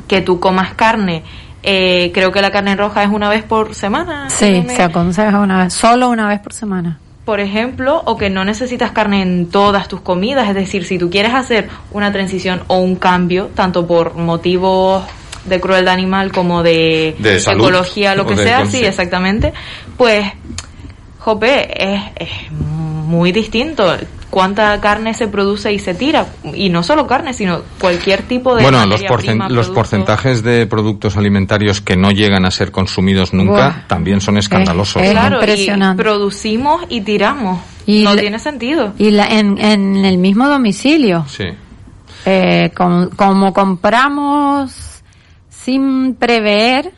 [0.09, 1.23] que tú comas carne.
[1.63, 4.29] Eh, creo que la carne roja es una vez por semana.
[4.29, 8.45] Sí, se aconseja una vez, solo una vez por semana por ejemplo, o que no
[8.45, 12.77] necesitas carne en todas tus comidas, es decir, si tú quieres hacer una transición o
[12.77, 15.03] un cambio, tanto por motivos
[15.47, 17.15] de crueldad animal como de,
[17.47, 19.53] ecología, lo que sea, sí, exactamente,
[19.97, 20.25] pues,
[21.19, 22.51] jope, es, es
[23.07, 23.95] muy distinto.
[24.29, 26.27] cuánta carne se produce y se tira.
[26.53, 28.63] Y no solo carne, sino cualquier tipo de.
[28.63, 29.01] Bueno, los,
[29.49, 35.01] los porcentajes de productos alimentarios que no llegan a ser consumidos nunca también son escandalosos.
[35.01, 37.61] claro, Y producimos y tiramos.
[37.85, 38.93] Y no tiene sentido.
[38.97, 41.25] Y la, en, en el mismo domicilio.
[41.29, 41.45] Sí.
[42.25, 44.86] Eh, como compramos
[45.67, 46.93] sin prever.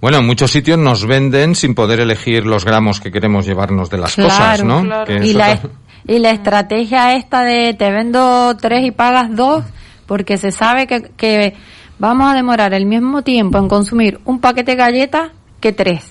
[0.00, 3.98] Bueno, en muchos sitios nos venden sin poder elegir los gramos que queremos llevarnos de
[3.98, 4.82] las cosas, ¿no?
[5.22, 5.60] y, la,
[6.04, 9.62] y la estrategia esta de te vendo tres y pagas dos,
[10.06, 11.54] porque se sabe que, que
[12.00, 15.30] vamos a demorar el mismo tiempo en consumir un paquete de galletas
[15.60, 16.02] que tres.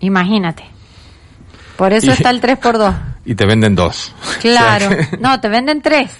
[0.00, 0.64] Imagínate.
[1.76, 2.94] Por eso está el 3 por 2
[3.26, 4.14] Y te venden dos.
[4.40, 4.88] Claro.
[5.20, 6.16] No, te venden tres.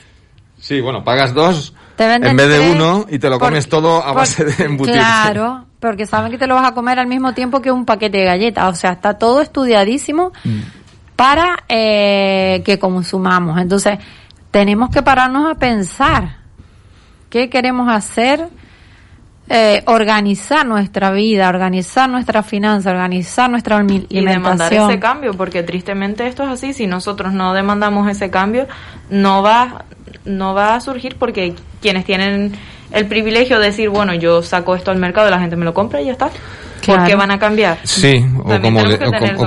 [0.60, 4.44] Sí, bueno, pagas dos en vez de uno y te lo comes todo a base
[4.44, 5.00] de embutirse.
[5.00, 8.18] Claro, porque saben que te lo vas a comer al mismo tiempo que un paquete
[8.18, 8.72] de galletas.
[8.72, 10.58] O sea, está todo estudiadísimo mm.
[11.16, 13.60] para eh, que consumamos.
[13.60, 13.98] Entonces,
[14.50, 16.36] tenemos que pararnos a pensar
[17.30, 18.48] qué queremos hacer,
[19.48, 24.22] eh, organizar nuestra vida, organizar nuestra finanza, organizar nuestra alimentación.
[24.22, 26.72] Y demandar ese cambio, porque tristemente esto es así.
[26.72, 28.66] Si nosotros no demandamos ese cambio,
[29.10, 29.84] no va
[30.24, 32.52] no va a surgir porque quienes tienen
[32.90, 36.00] el privilegio de decir, bueno, yo saco esto al mercado, la gente me lo compra
[36.00, 36.30] y ya está.
[36.86, 37.78] ¿Por qué van a cambiar?
[37.84, 38.60] Sí, o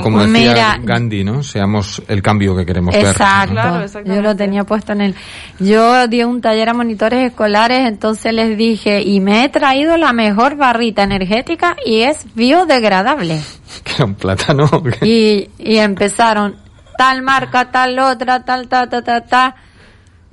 [0.02, 1.42] como, decía Gandhi, ¿no?
[1.42, 3.08] Seamos el cambio que queremos ver.
[3.08, 5.16] Exacto, yo lo tenía puesto en el...
[5.60, 10.14] Yo di un taller a monitores escolares, entonces les dije, y me he traído la
[10.14, 13.42] mejor barrita energética y es biodegradable.
[13.84, 14.70] Que un plátano.
[15.02, 16.58] Y, y empezaron,
[16.98, 19.56] tal marca, tal otra, tal, ta, ta, ta, ta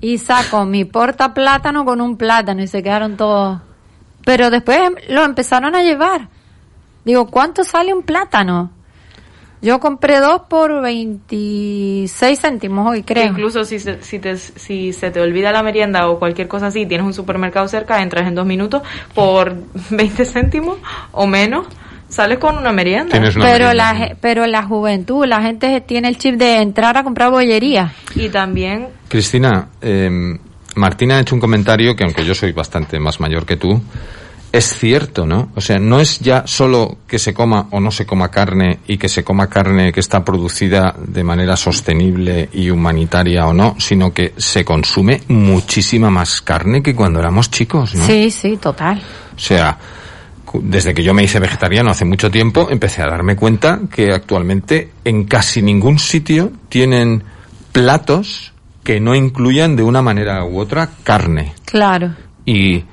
[0.01, 3.61] y saco mi porta plátano con un plátano y se quedaron todos.
[4.25, 4.79] Pero después
[5.09, 6.29] lo empezaron a llevar.
[7.05, 8.71] Digo, ¿cuánto sale un plátano?
[9.61, 13.27] Yo compré dos por 26 céntimos hoy, creo.
[13.27, 16.87] Incluso si se, si, te, si se te olvida la merienda o cualquier cosa así,
[16.87, 18.83] tienes un supermercado cerca, entras en dos minutos
[19.15, 19.57] por
[19.91, 20.79] 20 céntimos
[21.11, 21.67] o menos
[22.09, 23.21] sales con una merienda.
[23.41, 27.93] pero la pero la juventud, la gente tiene el chip de entrar a comprar bollería.
[28.15, 30.39] Y también Cristina, eh,
[30.75, 33.81] Martina ha hecho un comentario que aunque yo soy bastante más mayor que tú,
[34.51, 35.51] es cierto, ¿no?
[35.55, 38.97] O sea, no es ya solo que se coma o no se coma carne y
[38.97, 44.13] que se coma carne que está producida de manera sostenible y humanitaria o no, sino
[44.13, 48.07] que se consume muchísima más carne que cuando éramos chicos, ¿no?
[48.07, 49.03] Sí, sí, total.
[49.37, 49.77] O sea,
[50.63, 54.91] desde que yo me hice vegetariano hace mucho tiempo, empecé a darme cuenta que actualmente
[55.05, 57.23] en casi ningún sitio tienen
[57.73, 61.55] platos que no incluyan de una manera u otra carne.
[61.65, 62.15] Claro.
[62.47, 62.85] Y,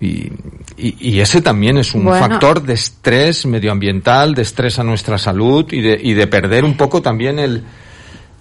[0.00, 0.30] y,
[0.76, 5.80] y, ese también es un factor de estrés medioambiental, de estrés a nuestra salud y
[5.80, 7.64] de, y de perder un poco también el,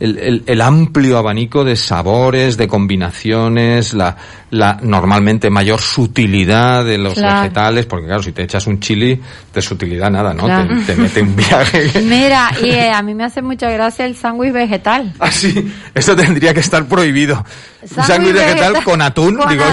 [0.01, 4.17] el, el, amplio abanico de sabores, de combinaciones, la,
[4.49, 9.19] la normalmente mayor sutilidad de los vegetales, porque claro, si te echas un chili,
[9.53, 10.45] de sutilidad nada, ¿no?
[10.85, 12.01] Te, mete un viaje.
[12.03, 15.13] Mira, y eh, a mí me hace mucha gracia el sándwich vegetal.
[15.19, 17.45] Ah, sí, eso tendría que estar prohibido.
[17.85, 19.63] Sándwich vegetal, con atún, digo.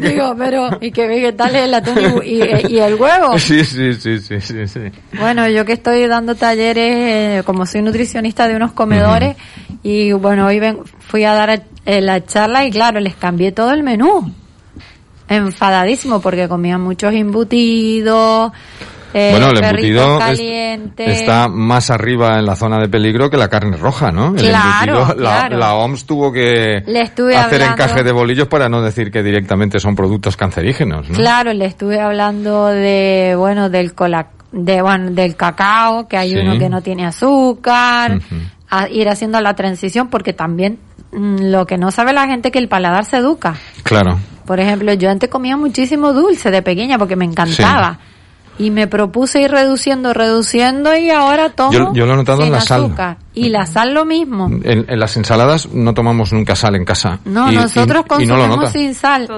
[0.08, 2.36] digo, pero, ¿y qué vegetal es el atún y,
[2.68, 3.38] y, el huevo?
[3.38, 4.80] Sí, sí, sí, sí, sí,
[5.18, 9.36] Bueno, yo que estoy dando talleres, eh, como soy nutricionista de unos comedores,
[9.82, 13.72] y bueno, hoy ven, fui a dar eh, la charla y claro, les cambié todo
[13.72, 14.32] el menú.
[15.28, 18.52] Enfadadísimo porque comían muchos embutidos.
[19.14, 20.18] Eh, bueno, el embutido
[20.98, 24.34] está más arriba en la zona de peligro que la carne roja, ¿no?
[24.36, 26.82] El claro, La, OMS tuvo que
[27.36, 31.16] hacer encaje de bolillos para no decir que directamente son productos cancerígenos, ¿no?
[31.16, 36.58] Claro, le estuve hablando de, bueno, del cola, de, bueno, del cacao, que hay uno
[36.58, 38.20] que no tiene azúcar,
[38.70, 40.78] a ir haciendo la transición porque también
[41.12, 43.54] mm, lo que no sabe la gente es que el paladar se educa.
[43.82, 44.18] Claro.
[44.48, 47.98] Por ejemplo, yo antes comía muchísimo dulce de pequeña porque me encantaba.
[48.60, 52.50] Y me propuse ir reduciendo, reduciendo y ahora tomo Yo, yo lo he notado en
[52.50, 52.92] la sal.
[53.32, 54.50] Y la sal lo mismo.
[54.64, 57.20] En, las ensaladas no tomamos nunca sal en casa.
[57.24, 59.28] No, nosotros consumimos sin sal.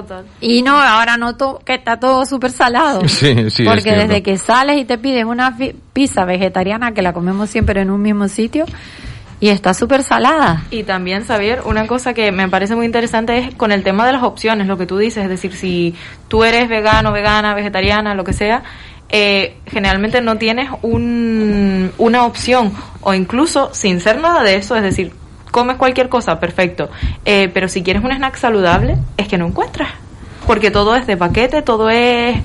[0.40, 3.02] Y no, ahora noto que está todo súper salado.
[3.08, 3.64] Sí, sí.
[3.64, 5.54] Porque desde que sales y te pides una
[5.92, 8.64] pizza vegetariana que la comemos siempre en un mismo sitio,
[9.40, 10.64] y está súper salada.
[10.70, 14.12] Y también, saber una cosa que me parece muy interesante es con el tema de
[14.12, 15.94] las opciones, lo que tú dices, es decir, si
[16.28, 18.62] tú eres vegano, vegana, vegetariana, lo que sea,
[19.08, 24.82] eh, generalmente no tienes un, una opción, o incluso sin ser nada de eso, es
[24.82, 25.12] decir,
[25.50, 26.90] comes cualquier cosa, perfecto,
[27.24, 29.88] eh, pero si quieres un snack saludable, es que no encuentras,
[30.46, 32.36] porque todo es de paquete, todo es...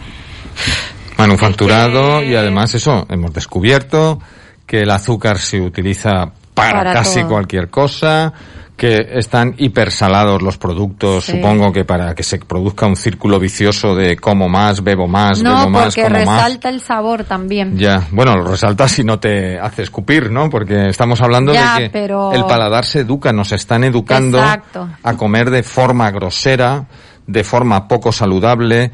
[1.18, 4.20] Manufacturado y además eso, hemos descubierto
[4.66, 8.34] que el azúcar se utiliza para, casi cualquier cosa
[8.76, 14.18] que están hipersalados los productos, supongo que para que se produzca un círculo vicioso de
[14.18, 16.20] como más, bebo más, bebo más, como más.
[16.20, 17.78] resalta el sabor también.
[17.78, 20.50] Ya, bueno, lo resalta si no te hace escupir, ¿no?
[20.50, 25.64] Porque estamos hablando de que el paladar se educa, nos están educando a comer de
[25.64, 26.86] forma grosera,
[27.28, 28.92] de forma poco saludable,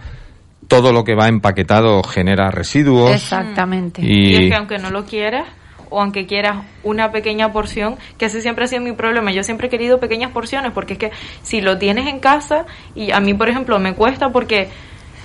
[0.67, 3.11] todo lo que va empaquetado genera residuos.
[3.11, 4.01] Exactamente.
[4.03, 5.47] Y, y es que aunque no lo quieras,
[5.91, 9.31] o aunque quieras una pequeña porción, que ese siempre ha sido mi problema.
[9.31, 11.11] Yo siempre he querido pequeñas porciones porque es que
[11.43, 12.65] si lo tienes en casa
[12.95, 14.69] y a mí, por ejemplo, me cuesta porque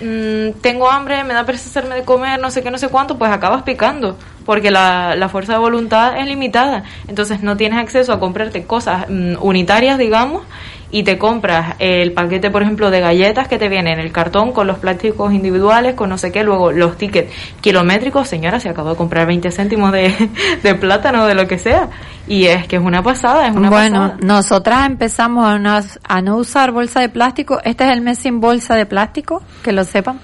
[0.02, 3.16] mm, tengo hambre, me da pereza hacerme de comer, no sé qué, no sé cuánto,
[3.16, 6.84] pues acabas picando porque la, la fuerza de voluntad es limitada.
[7.08, 10.42] Entonces no tienes acceso a comprarte cosas mm, unitarias, digamos,
[10.90, 14.52] y te compras el paquete, por ejemplo, de galletas que te viene en el cartón
[14.52, 18.90] con los plásticos individuales, con no sé qué, luego los tickets kilométricos, señora, se acabó
[18.90, 20.12] de comprar 20 céntimos de,
[20.62, 21.88] de plátano, de lo que sea.
[22.28, 26.36] Y es que es una pasada, es una bueno, nosotras empezamos a no, a no
[26.36, 27.60] usar bolsa de plástico.
[27.64, 30.18] Este es el mes sin bolsa de plástico, que lo sepan.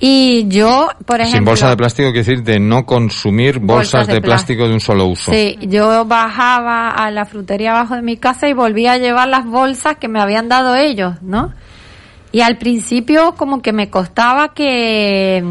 [0.00, 1.38] Y yo, por ejemplo...
[1.38, 4.68] Sin bolsa de plástico quiere decir de no consumir bolsas, de, plástico.
[4.68, 5.32] de un solo uso.
[5.32, 9.44] Sí, yo bajaba a la frutería abajo de mi casa y volvía a llevar las
[9.44, 11.52] bolsas que me habían dado ellos, ¿no?
[12.30, 15.44] Y al principio como que me costaba que...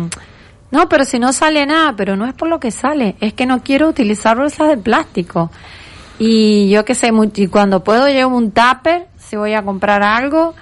[0.72, 3.46] No, pero si no sale nada, pero no es por lo que sale, es que
[3.46, 5.52] no quiero utilizar bolsas de plástico.
[6.20, 10.56] Y yo qué sé, y cuando puedo llevo un tupper, si voy a comprar algo.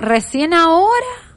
[0.00, 1.31] recién ahora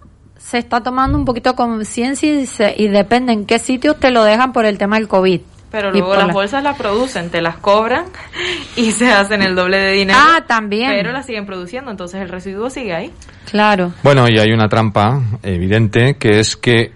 [0.45, 4.53] se está tomando un poquito conciencia y, y depende en qué sitios te lo dejan
[4.53, 5.41] por el tema del COVID.
[5.71, 8.05] Pero luego las bolsas las producen, te las cobran
[8.75, 10.19] y se hacen el doble de dinero.
[10.21, 10.91] Ah, también.
[10.91, 13.11] Pero las siguen produciendo, entonces el residuo sigue ahí.
[13.49, 13.93] Claro.
[14.03, 16.93] Bueno, y hay una trampa evidente que es que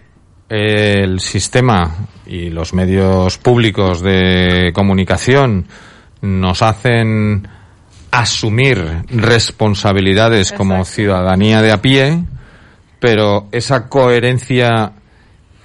[0.48, 1.96] el sistema
[2.26, 5.66] y los medios públicos de comunicación
[6.22, 7.48] nos hacen
[8.12, 12.24] asumir responsabilidades como ciudadanía de a pie
[13.00, 14.94] pero esa coherencia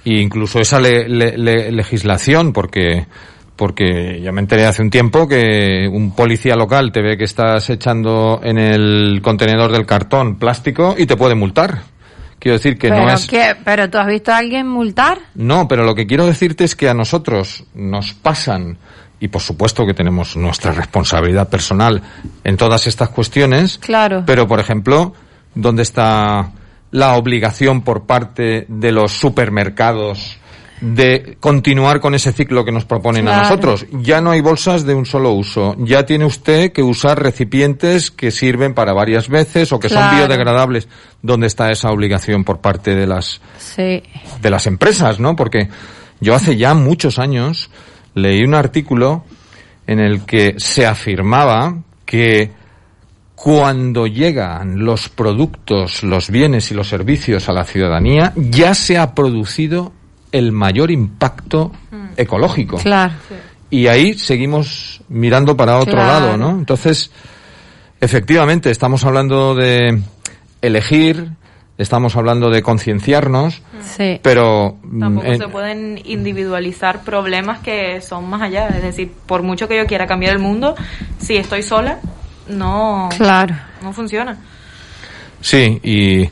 [0.03, 3.07] e incluso esa legislación, porque
[3.55, 7.69] porque ya me enteré hace un tiempo que un policía local te ve que estás
[7.69, 11.83] echando en el contenedor del cartón plástico y te puede multar.
[12.37, 13.27] Quiero decir que no es.
[13.63, 15.19] ¿Pero tú has visto a alguien multar?
[15.35, 18.77] No, pero lo que quiero decirte es que a nosotros nos pasan,
[19.19, 22.01] y por supuesto que tenemos nuestra responsabilidad personal
[22.43, 23.77] en todas estas cuestiones.
[23.79, 24.23] Claro.
[24.25, 25.13] Pero, por ejemplo,
[25.55, 26.51] ¿dónde está
[26.95, 30.37] la obligación por parte de los supermercados
[30.79, 33.85] de continuar con ese ciclo que nos proponen a nosotros.
[33.91, 35.75] Ya no hay bolsas de un solo uso.
[35.79, 40.87] Ya tiene usted que usar recipientes que sirven para varias veces o que son biodegradables.
[41.21, 43.41] ¿Dónde está esa obligación por parte de las
[43.75, 45.35] de las empresas, no?
[45.35, 45.67] Porque
[46.21, 47.69] yo hace ya muchos años
[48.13, 49.25] leí un artículo
[49.85, 51.75] en el que se afirmaba
[52.05, 52.51] que
[53.35, 59.13] cuando llegan los productos, los bienes y los servicios a la ciudadanía, ya se ha
[59.13, 59.91] producido
[60.31, 62.05] el mayor impacto mm.
[62.17, 62.77] ecológico.
[62.77, 63.13] Claro.
[63.69, 66.51] Y ahí seguimos mirando para otro lado, ¿no?
[66.51, 67.11] Entonces,
[67.99, 70.01] efectivamente, estamos hablando de
[70.61, 71.29] elegir,
[71.77, 74.19] estamos hablando de concienciarnos, sí.
[74.21, 78.67] pero tampoco se pueden individualizar problemas que son más allá.
[78.69, 80.75] Es decir, por mucho que yo quiera cambiar el mundo,
[81.17, 81.99] si estoy sola,
[82.47, 83.55] no, claro.
[83.81, 84.37] no funciona.
[85.41, 86.29] Sí, y,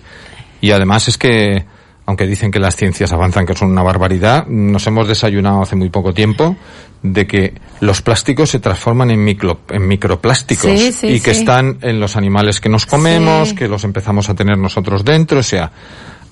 [0.62, 1.66] y además es que,
[2.06, 5.90] aunque dicen que las ciencias avanzan, que son una barbaridad, nos hemos desayunado hace muy
[5.90, 6.56] poco tiempo
[7.04, 12.16] de que los plásticos se transforman en, micro, en microplásticos y que están en los
[12.16, 15.40] animales que nos comemos, que los empezamos a tener nosotros dentro.
[15.40, 15.70] O sea,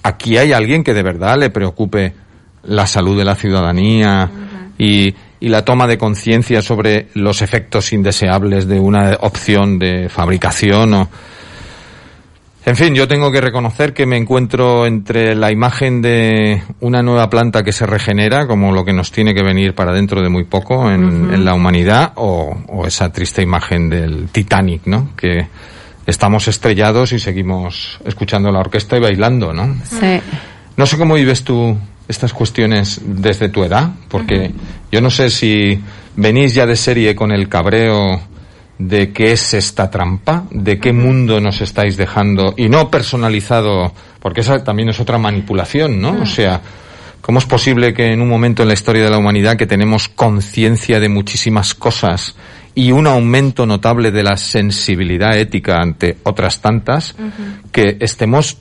[0.02, 2.14] aquí hay alguien que de verdad le preocupe
[2.64, 4.32] la salud de la ciudadanía
[4.78, 10.94] y, y la toma de conciencia sobre los efectos indeseables de una opción de fabricación
[10.94, 11.10] o
[12.64, 17.28] en fin, yo tengo que reconocer que me encuentro entre la imagen de una nueva
[17.28, 20.44] planta que se regenera, como lo que nos tiene que venir para dentro de muy
[20.44, 25.10] poco en, la humanidad, o, o, esa triste imagen del Titanic, ¿no?
[25.16, 25.48] Que
[26.06, 29.78] estamos estrellados y seguimos escuchando la orquesta y bailando, ¿no?
[29.84, 30.22] Sí.
[30.78, 31.76] No sé cómo vives tú
[32.08, 34.52] estas cuestiones desde tu edad, porque
[34.92, 35.80] yo no sé si
[36.16, 38.22] venís ya de serie con el cabreo
[38.78, 44.42] de qué es esta trampa, de qué mundo nos estáis dejando, y no personalizado, porque
[44.42, 46.22] esa también es otra manipulación, ¿no?
[46.22, 46.62] O sea,
[47.22, 50.10] ¿cómo es posible que en un momento en la historia de la humanidad que tenemos
[50.10, 52.36] conciencia de muchísimas cosas
[52.74, 57.16] y un aumento notable de la sensibilidad ética ante otras tantas,
[57.72, 58.58] que estemos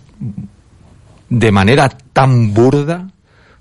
[1.29, 3.07] de manera tan burda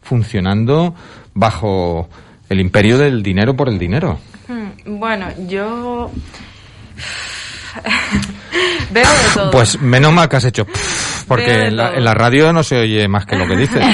[0.09, 0.95] funcionando
[1.35, 2.09] bajo
[2.49, 4.17] el imperio del dinero por el dinero.
[4.47, 4.99] Hmm.
[4.99, 6.09] Bueno, yo
[8.91, 9.51] veo de todo.
[9.51, 10.65] Pues menos mal que has hecho
[11.27, 13.83] porque en la, en la radio no se oye más que lo que dices.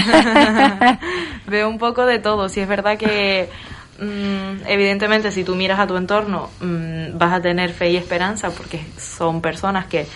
[1.48, 2.48] veo un poco de todo.
[2.48, 3.50] Si es verdad que
[4.00, 8.52] mm, evidentemente si tú miras a tu entorno mm, vas a tener fe y esperanza
[8.52, 10.08] porque son personas que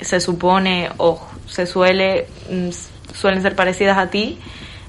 [0.00, 2.70] se supone o se suele mm,
[3.14, 4.38] suelen ser parecidas a ti.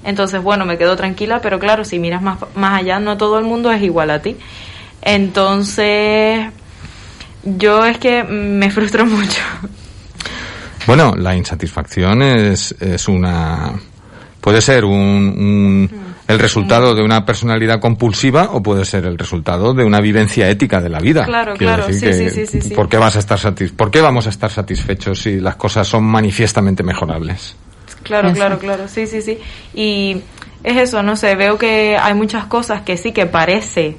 [0.04, 3.45] Entonces, bueno, me quedo tranquila, pero claro, si miras más, más allá, no todo el
[3.45, 4.36] mundo es igual a ti.
[5.04, 6.47] Entonces,
[7.43, 9.41] yo es que me frustro mucho.
[10.88, 13.74] Bueno, la insatisfacción es, es una...
[14.39, 15.89] Puede ser un, un-
[16.28, 20.82] el resultado de una personalidad compulsiva o puede ser el resultado de una vivencia ética
[20.82, 21.26] de la vida.
[21.26, 22.74] Claro, Quiero claro, decir sí, que, sí, sí, sí, sí.
[22.74, 25.88] ¿por qué vas a estar satis ¿Por qué vamos a estar satisfechos si las cosas
[25.88, 27.56] son manifiestamente mejorables?
[28.04, 29.38] Claro, claro, claro, sí, sí, sí.
[29.74, 30.22] Y
[30.64, 33.97] es eso, no sé, veo que hay muchas cosas que sí que parece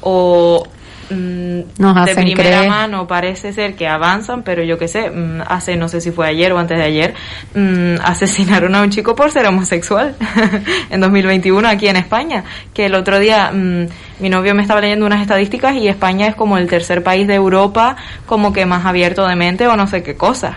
[0.00, 0.66] o
[1.10, 2.68] mm, Nos de hacen primera creer.
[2.68, 6.26] mano parece ser que avanzan, pero yo qué sé, mm, hace no sé si fue
[6.26, 7.14] ayer o antes de ayer,
[7.54, 10.14] mm, asesinaron a un chico por ser homosexual
[10.90, 15.20] en 2021 aquí en España, que el otro día mi novio me estaba leyendo unas
[15.20, 19.36] estadísticas y España es como el tercer país de Europa como que más abierto de
[19.36, 20.54] mente o no sé qué cosas.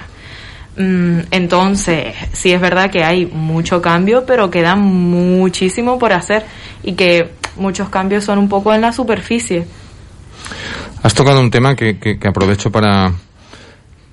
[0.77, 6.45] Mm, Entonces, sí es verdad que hay mucho cambio, pero queda muchísimo por hacer
[6.83, 9.65] y que muchos cambios son un poco en la superficie.
[11.03, 13.11] Has tocado un tema que, que- que aprovecho para,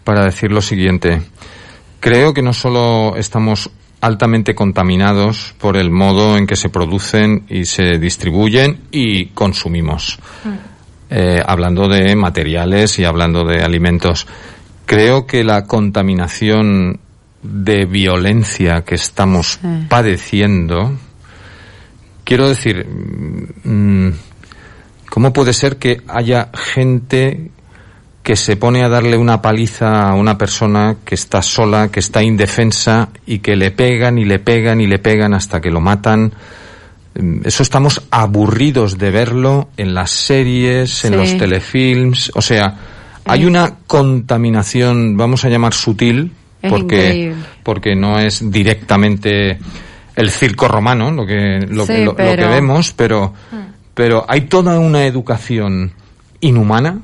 [0.04, 1.22] para decir lo siguiente.
[2.00, 3.70] Creo que no solo estamos
[4.02, 10.18] altamente contaminados por el modo en que se producen y se distribuyen y consumimos.
[11.10, 14.26] Eh, hablando de materiales y hablando de alimentos.
[14.90, 16.98] Creo que la contaminación
[17.44, 20.98] de violencia que estamos padeciendo,
[22.24, 24.08] quiero decir, mm,
[25.08, 27.52] ¿cómo puede ser que haya gente
[28.24, 32.24] que se pone a darle una paliza a una persona que está sola, que está
[32.24, 36.32] indefensa y que le pegan y le pegan y le pegan hasta que lo matan?
[37.14, 41.16] Mm, Eso estamos aburridos de verlo en las series, en Sí.
[41.16, 42.74] los telefilms, o sea,
[43.30, 47.36] hay una contaminación, vamos a llamar sutil, Es porque increíble.
[47.62, 49.58] porque no es directamente
[50.16, 53.32] el circo romano lo que lo, Sí, que, lo que pero- vemos, pero
[53.94, 55.92] pero hay toda una educación
[56.40, 56.98] inhumana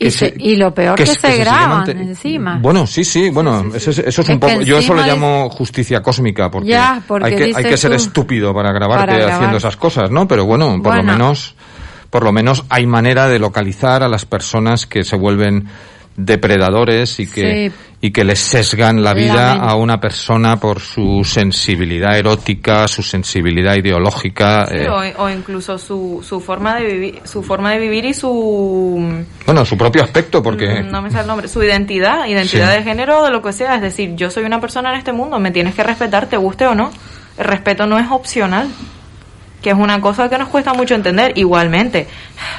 [0.00, 2.58] Y, se- y lo peor que, se, sigue graban encima.
[2.62, 5.02] Bueno, sí, sí, bueno, Eso, es, eso es Es un que poco, yo eso lo
[5.04, 9.06] llamo justicia cósmica, porque, Ya, porque hay que, hay que ser tú, estúpido para grabarte
[9.06, 9.34] para grabar.
[9.34, 10.26] haciendo esas cosas, ¿no?
[10.28, 11.54] Pero bueno, por lo menos,
[12.10, 15.68] por lo menos hay manera de localizar a las personas que se vuelven
[16.16, 17.76] depredadores y que, Sí.
[18.00, 23.76] y que les sesgan la vida a una persona por su sensibilidad erótica, su sensibilidad
[23.76, 24.66] ideológica.
[24.66, 28.14] Sí, eh, o, o incluso su, su forma de vivir, su forma de vivir y
[28.14, 30.82] su bueno, su propio aspecto, porque...
[30.82, 32.78] Mm, no me sale el nombre, su identidad, identidad Sí.
[32.78, 35.12] de género o de lo que sea, es decir, yo soy una persona en este
[35.12, 36.90] mundo, me tienes que respetar, te guste o no.
[37.38, 38.66] El respeto no es opcional,
[39.62, 41.32] que es una cosa que nos cuesta mucho entender.
[41.36, 42.06] Igualmente,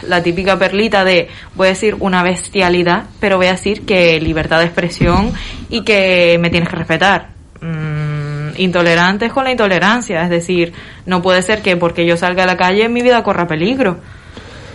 [0.03, 4.59] la típica perlita de, voy a decir una bestialidad, pero voy a decir que libertad
[4.59, 5.31] de expresión
[5.69, 7.29] y que me tienes que respetar.
[7.61, 10.73] Mm, intolerantes con la intolerancia, es decir,
[11.05, 13.97] no puede ser que porque yo salga a la calle mi vida corra peligro.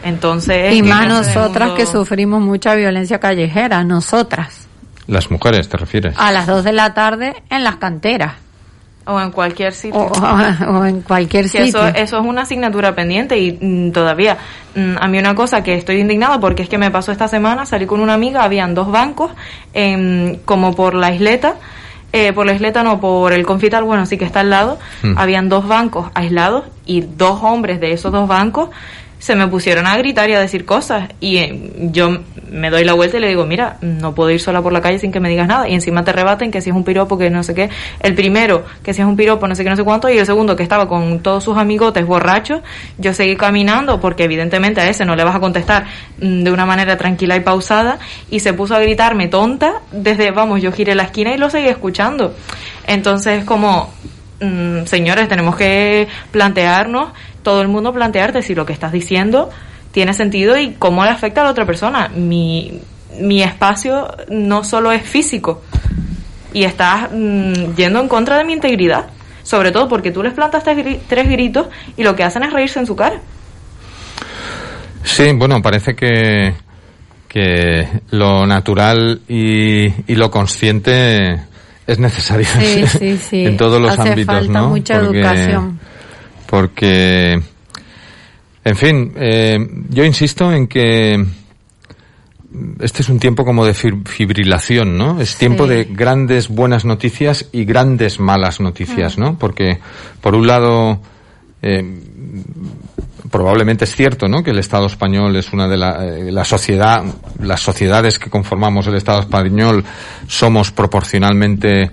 [0.03, 4.69] Entonces, y ¿qué más nosotras mundo- que sufrimos mucha violencia callejera, nosotras,
[5.07, 6.15] Las mujeres, ¿te refieres?
[6.19, 8.33] a las 2 de la tarde en las canteras
[9.07, 10.01] o en cualquier sitio.
[10.01, 10.13] o,
[10.79, 11.87] o en cualquier Que sitio.
[11.87, 14.37] eso, eso es una asignatura pendiente y mm, todavía
[14.75, 17.67] mm, a mí una cosa que estoy indignada porque es que me pasó esta semana,
[17.67, 19.31] salí con una amiga, habían dos bancos
[19.73, 21.55] em, como por la isleta,
[22.13, 25.19] eh, por la isleta no, por el confital, bueno, sí que está al lado, Mm.
[25.19, 28.71] habían dos bancos aislados y dos hombres de esos dos bancos
[29.25, 31.09] se me pusieron a gritar y a decir cosas.
[31.19, 32.19] Y eh, yo
[32.51, 34.99] me doy la vuelta y le digo, mira, no puedo ir sola por la calle
[34.99, 37.31] sin que me digas nada y encima te rebaten que si es un piropo que
[37.31, 37.71] no sé qué,
[38.01, 40.11] el primero que si es un piropo no sé qué no sé cuánto.
[40.11, 42.61] Y el segundo que estaba con todos sus amigotes borrachos,
[42.99, 45.87] yo seguí caminando porque evidentemente a ese no le vas a contestar
[46.21, 47.99] mm, de una manera tranquila y pausada.
[48.31, 51.69] Y se puso a gritarme tonta desde, vamos, yo giré la esquina y lo seguí
[51.69, 52.35] escuchando.
[52.87, 53.91] Entonces como
[54.41, 57.09] mm, señores, tenemos que plantearnos,
[57.45, 59.51] todo el mundo plantearte si lo que estás diciendo
[59.93, 62.09] tiene sentido y cómo le afecta a la otra persona.
[62.09, 62.81] Mi,
[63.21, 65.63] mi espacio no solo es físico
[66.53, 69.07] y estás mm, yendo en contra de mi integridad,
[69.45, 72.53] sobre todo porque tú les plantas tres, gri- tres gritos y lo que hacen es
[72.53, 73.21] reírse en su cara.
[75.05, 76.55] Sí, bueno, parece que,
[77.29, 81.41] que lo natural y, y lo consciente
[81.87, 83.45] es necesario Sí, sí, sí.
[83.47, 84.69] en todos los Hace ámbitos, falta ¿no?
[84.71, 85.81] mucha Porque- educación.
[86.55, 87.43] Porque
[88.65, 89.59] En fin, eh,
[89.89, 91.27] yo insisto en que
[92.79, 95.21] este es un tiempo como de fibrilación, ¿no?
[95.21, 99.37] Es tiempo de grandes buenas noticias y grandes malas noticias, ¿no?
[99.37, 99.81] Porque,
[100.21, 101.01] por un lado,
[101.61, 101.83] eh,
[103.33, 104.45] probablemente es cierto, ¿no?
[104.45, 107.03] Que el Estado español es una de la, eh, la sociedad,
[107.41, 109.85] las sociedades que conformamos el Estado español
[110.29, 111.91] somos proporcionalmente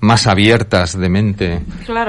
[0.00, 1.60] más abiertas de mente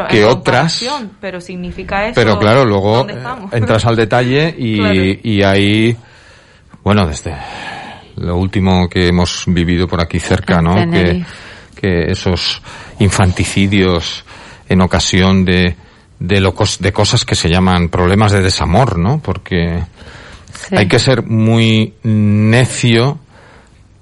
[0.09, 0.85] que otras.
[1.21, 2.15] Pero significa eso.
[2.15, 3.07] Pero claro, luego
[3.51, 5.95] entras al detalle y, y ahí,
[6.83, 7.35] bueno, desde
[8.17, 10.73] lo último que hemos vivido por aquí cerca, ¿no?
[10.91, 11.23] Que,
[11.79, 12.61] que esos
[12.99, 14.25] infanticidios
[14.67, 15.75] en ocasión de,
[16.19, 19.19] de, locos, de cosas que se llaman problemas de desamor, ¿no?
[19.19, 19.83] Porque
[20.71, 23.19] hay que ser muy necio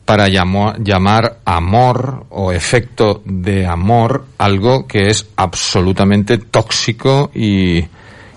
[0.06, 7.84] para llamar amor o efecto de amor algo que es absolutamente tóxico y,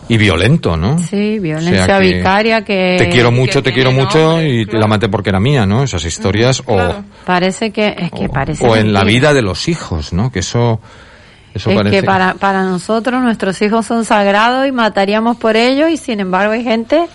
[0.09, 0.99] y violento, ¿no?
[0.99, 2.97] Sí, violencia vicaria que...
[2.99, 5.83] Te quiero mucho, te quiero mucho y la maté porque era mía, ¿no?
[5.83, 6.79] Esas historias o...
[7.27, 7.95] Parece que...
[7.99, 10.33] Es que parece o en la vida de los hijos, ¿no?
[10.33, 10.81] Que eso...
[11.53, 15.97] Eso es que para, para nosotros nuestros hijos son sagrados y mataríamos por ellos y
[15.97, 17.09] sin embargo hay gente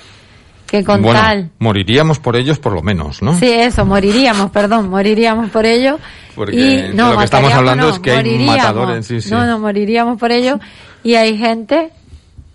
[0.73, 1.51] que con tal...
[1.59, 3.37] Moriríamos por ellos por lo menos, ¿no?
[3.37, 5.99] Sí, eso, moriríamos, perdón, moriríamos por ellos.
[6.33, 9.29] Porque y, no, lo que estamos hablando es que hay matadores, sí, sí.
[9.29, 10.59] No, no, moriríamos por ellos
[11.03, 11.91] y hay gente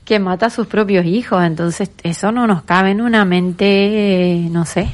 [0.05, 1.45] que mata a sus propios hijos.
[1.45, 4.89] Entonces, eso no nos cabe en una mente, no sé.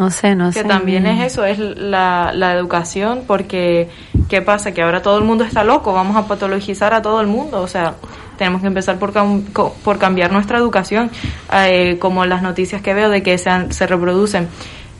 [0.00, 0.62] No sé, no sé.
[0.62, 3.90] Que también es eso, es la, la educación, porque
[4.30, 4.72] ¿qué pasa?
[4.72, 7.68] Que ahora todo el mundo está loco, vamos a patologizar a todo el mundo, o
[7.68, 7.96] sea,
[8.38, 11.10] tenemos que empezar por, por cambiar nuestra educación,
[11.52, 14.48] eh, como las noticias que veo de que se, se reproducen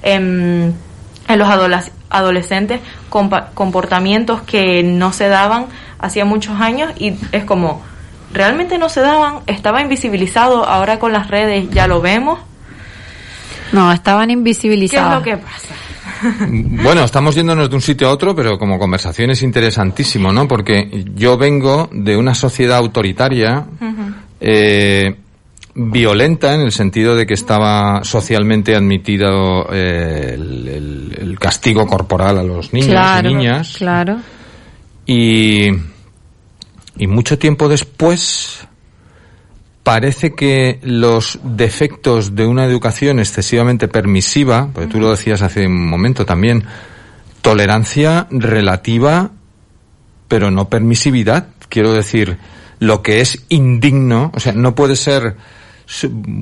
[0.02, 0.74] en,
[1.28, 1.48] en los
[2.10, 5.68] adolescentes comportamientos que no se daban
[5.98, 7.80] hacía muchos años y es como
[8.34, 12.38] realmente no se daban, estaba invisibilizado, ahora con las redes ya lo vemos.
[13.72, 15.22] No, estaban invisibilizados.
[15.22, 15.74] ¿Qué es lo que pasa?
[16.82, 20.46] Bueno, estamos yéndonos de un sitio a otro, pero como conversación es interesantísimo, ¿no?
[20.46, 23.64] Porque yo vengo de una sociedad autoritaria,
[24.38, 25.16] eh,
[25.74, 32.74] violenta en el sentido de que estaba socialmente admitido eh, el, castigo corporal a los
[32.74, 33.76] niños y niñas.
[33.78, 34.18] Claro.
[35.06, 35.70] Y
[37.00, 38.68] y mucho tiempo después
[39.90, 45.90] parece que los defectos de una educación excesivamente permisiva, porque tú lo decías hace un
[45.90, 46.62] momento también,
[47.42, 49.32] tolerancia relativa,
[50.28, 51.48] pero no permisividad.
[51.68, 52.38] Quiero decir,
[52.78, 55.34] lo que es indigno, o sea, no puede ser.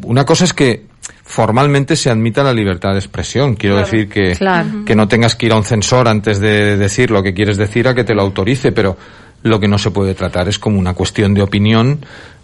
[0.02, 0.84] Una cosa es que
[1.24, 3.54] formalmente se admita la libertad de expresión.
[3.54, 4.36] Quiero decir que,
[4.84, 7.88] que no tengas que ir a un censor antes de decir lo que quieres decir
[7.88, 8.98] a que te lo autorice, pero
[9.42, 12.00] lo que no se puede tratar es como una cuestión de opinión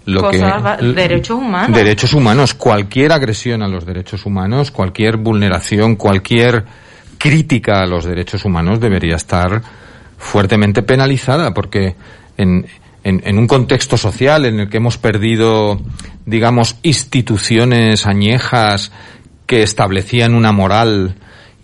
[0.07, 0.39] lo que
[0.95, 1.77] derechos humanos.
[1.77, 2.55] derechos humanos.
[2.55, 6.65] Cualquier agresión a los derechos humanos cualquier vulneración cualquier
[7.19, 9.63] crítica a los derechos humanos debería estar
[10.19, 11.97] fuertemente penalizada porque
[12.37, 12.67] en,
[13.03, 15.81] en, en, un contexto social en el que hemos perdido
[16.27, 18.93] digamos instituciones añejas
[19.47, 21.17] que establecían una moral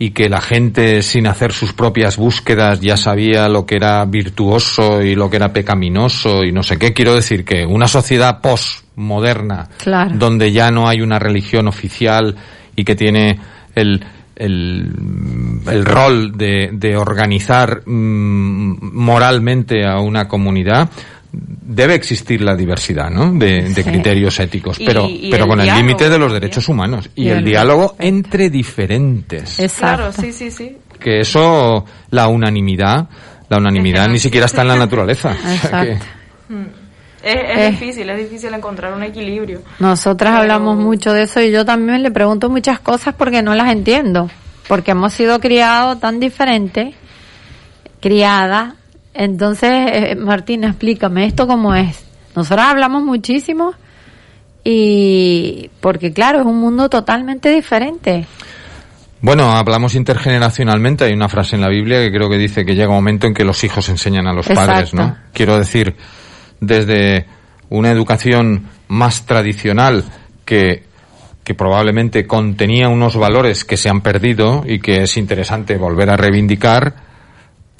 [0.02, 5.02] y que la gente sin hacer sus propias búsquedas ya sabía lo que era virtuoso
[5.02, 6.94] y lo que era pecaminoso y no sé qué.
[6.94, 9.68] Quiero decir que una sociedad postmoderna,
[10.14, 12.34] donde ya no hay una religión oficial
[12.74, 13.38] y que tiene
[13.74, 14.02] el,
[14.36, 14.90] el,
[15.66, 20.88] el rol de, de organizar mm, moralmente a una comunidad,
[21.32, 23.32] debe existir la diversidad ¿no?
[23.32, 27.94] de, criterios éticos, pero, pero con el límite de los derechos humanos y, el, diálogo
[27.98, 29.58] entre diferentes.
[29.78, 30.76] Claro, sí, sí, sí.
[30.98, 33.08] Que eso, la unanimidad,
[33.48, 35.36] la unanimidad ni siquiera está en la naturaleza.
[36.48, 36.66] Hmm.
[37.22, 39.62] Es, difícil, es difícil encontrar un equilibrio.
[39.78, 43.70] Nosotras hablamos mucho de eso y yo también le pregunto muchas cosas porque no las
[43.70, 44.30] entiendo,
[44.66, 46.94] porque hemos sido criados tan diferentes,
[48.00, 48.74] criadas
[49.14, 52.04] entonces, eh, Martín, explícame esto cómo es.
[52.34, 53.74] Nosotros hablamos muchísimo
[54.62, 58.26] y porque claro, es un mundo totalmente diferente.
[59.22, 61.04] Bueno, hablamos intergeneracionalmente.
[61.04, 63.34] Hay una frase en la Biblia que creo que dice que llega un momento en
[63.34, 65.16] que los hijos enseñan a los padres, ¿no?
[65.32, 65.94] Quiero decir,
[66.60, 67.26] desde
[67.68, 70.04] una educación más tradicional
[70.44, 70.84] que,
[71.44, 76.16] que probablemente contenía unos valores que se han perdido y que es interesante volver a
[76.16, 77.09] reivindicar,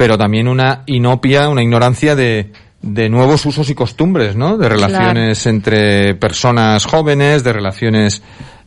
[0.01, 2.51] pero también una inopia, una ignorancia de,
[2.81, 4.57] de nuevos usos y costumbres, ¿no?
[4.57, 8.23] De relaciones entre personas jóvenes, de relaciones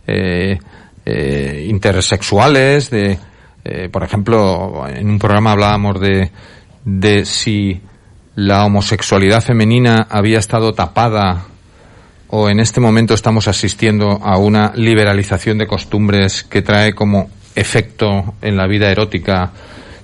[0.06, 0.60] eh,
[1.04, 3.18] eh, intersexuales, de,
[3.66, 6.30] eh, por ejemplo, en un programa hablábamos de,
[6.86, 7.82] de si
[8.36, 11.46] la homosexualidad femenina había estado tapada
[12.28, 18.36] o en este momento estamos asistiendo a una liberalización de costumbres que trae como efecto
[18.40, 19.52] en la vida erótica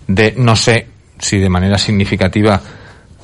[0.07, 0.87] de, no sé
[1.19, 2.61] si de manera significativa,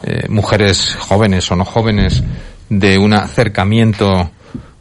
[0.03, 2.23] eh, mujeres jóvenes o no jóvenes,
[2.69, 4.30] de un acercamiento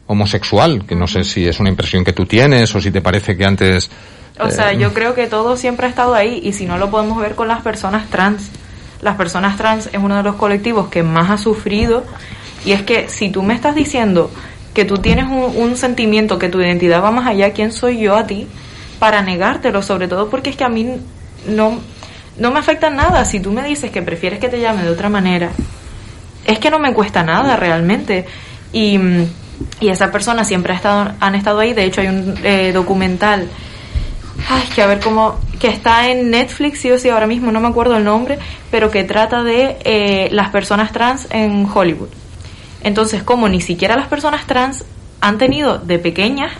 [0.07, 3.35] homosexual, que no sé si es una impresión que tú tienes o si te parece
[3.35, 3.89] que antes...
[4.39, 7.19] O sea, yo creo que todo siempre ha estado ahí y si no lo podemos
[7.19, 8.49] ver con las personas trans.
[9.01, 12.03] Las personas trans es uno de los colectivos que más ha sufrido
[12.65, 14.29] y es que si tú me estás diciendo
[14.73, 18.27] que tú tienes un, sentimiento, que tu identidad va más allá, ¿quién soy yo a
[18.27, 18.47] ti
[18.99, 19.81] para negártelo?
[19.81, 20.97] Sobre todo porque es que a mí
[21.47, 21.79] no,
[22.37, 23.25] no me afecta nada.
[23.25, 25.49] Si tú me dices que prefieres que te llame de otra manera,
[26.45, 28.25] es que no me cuesta nada realmente.
[28.73, 28.99] Y,
[29.79, 31.73] y esas personas siempre ha estado, han estado ahí.
[31.73, 33.47] De hecho, hay un eh, documental
[34.49, 37.59] ay, que a ver cómo, que está en Netflix, sí o sí, ahora mismo no
[37.59, 38.37] me acuerdo el nombre,
[38.71, 42.09] pero que trata de eh, las personas trans en Hollywood.
[42.81, 44.85] Entonces, como ni siquiera las personas trans
[45.21, 46.51] han tenido de pequeñas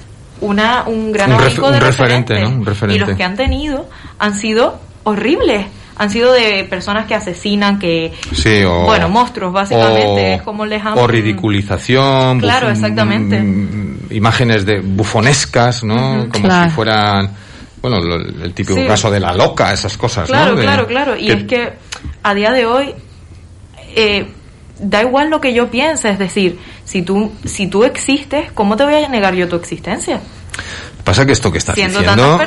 [0.41, 2.49] una, un gran un de referente, ¿no?
[2.49, 3.03] Un referente.
[3.03, 3.87] Y los que han tenido
[4.19, 5.65] han sido horribles.
[5.97, 8.11] Han sido de personas que asesinan, que...
[8.33, 12.41] Sí, o, bueno, monstruos, básicamente, es como les O ridiculización.
[12.41, 13.41] Claro, exactamente.
[14.09, 16.27] imágenes de bufonescas, ¿no?
[16.29, 17.31] como si fueran
[17.81, 21.73] bueno, el típico caso de la loca, esas cosas, claro, Claro, claro, Y es que
[22.23, 22.95] a día de hoy
[23.95, 24.27] eh,
[24.79, 28.83] da igual lo que yo piense, es decir, si tú, si tú existes, ¿cómo te
[28.83, 30.21] voy a negar yo tu existencia?
[31.03, 32.39] Pasa que esto que estás Siendo diciendo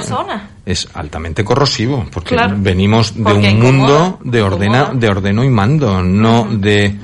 [0.67, 6.49] es altamente corrosivo, porque venimos de un mundo de ordena, de ordeno y mando, no
[6.51, 6.97] de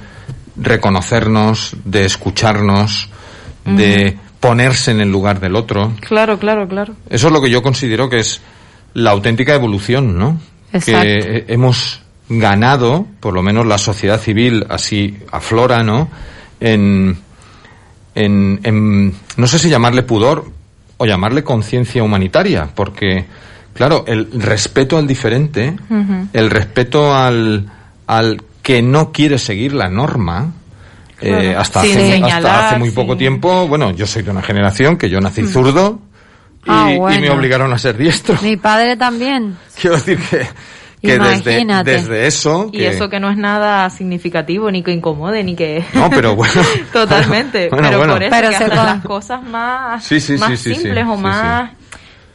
[0.57, 3.09] reconocernos, de escucharnos,
[3.65, 5.93] de ponerse en el lugar del otro.
[6.01, 6.95] Claro, claro, claro.
[7.09, 8.41] Eso es lo que yo considero que es
[8.95, 10.39] la auténtica evolución, ¿no?
[10.73, 11.03] Exacto.
[11.03, 16.09] Que hemos ganado, por lo menos la sociedad civil así aflora, ¿no?
[16.61, 17.19] En,
[18.15, 20.51] en, no sé si llamarle pudor
[20.97, 23.27] o llamarle conciencia humanitaria, porque,
[23.75, 25.77] claro, el respeto al diferente,
[26.33, 27.71] el respeto al,
[28.07, 30.53] al que no quiere seguir la norma,
[31.21, 35.09] eh, hasta, hace, hasta, hace, muy poco tiempo, bueno, yo soy de una generación que
[35.09, 35.49] yo nací mm.
[35.49, 36.01] zurdo
[36.67, 38.37] ah, y, me obligaron a ser diestro.
[38.43, 39.57] Mi padre también.
[39.81, 40.47] Quiero decir que,
[41.05, 42.71] que desde, desde, eso...
[42.73, 45.85] Y eso que no es nada significativo, ni que incomode, ni que...
[45.95, 46.63] No, pero bueno.
[46.93, 47.69] Totalmente.
[47.71, 51.71] pero por eso pero que las cosas más, más simples o más...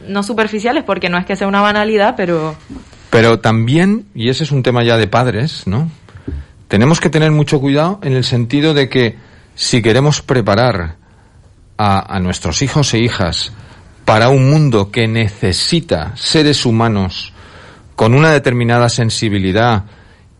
[0.06, 2.56] No superficiales, porque no es que sea una banalidad, pero...
[3.10, 5.90] Pero también, y ese es un tema ya de padres, ¿no?
[6.70, 9.18] tenemos que tener mucho cuidado en el sentido de que
[9.56, 10.98] si queremos preparar
[11.76, 13.52] a, nuestros hijos e hijas
[14.04, 17.32] para un mundo que necesita seres humanos
[18.00, 19.84] con una determinada sensibilidad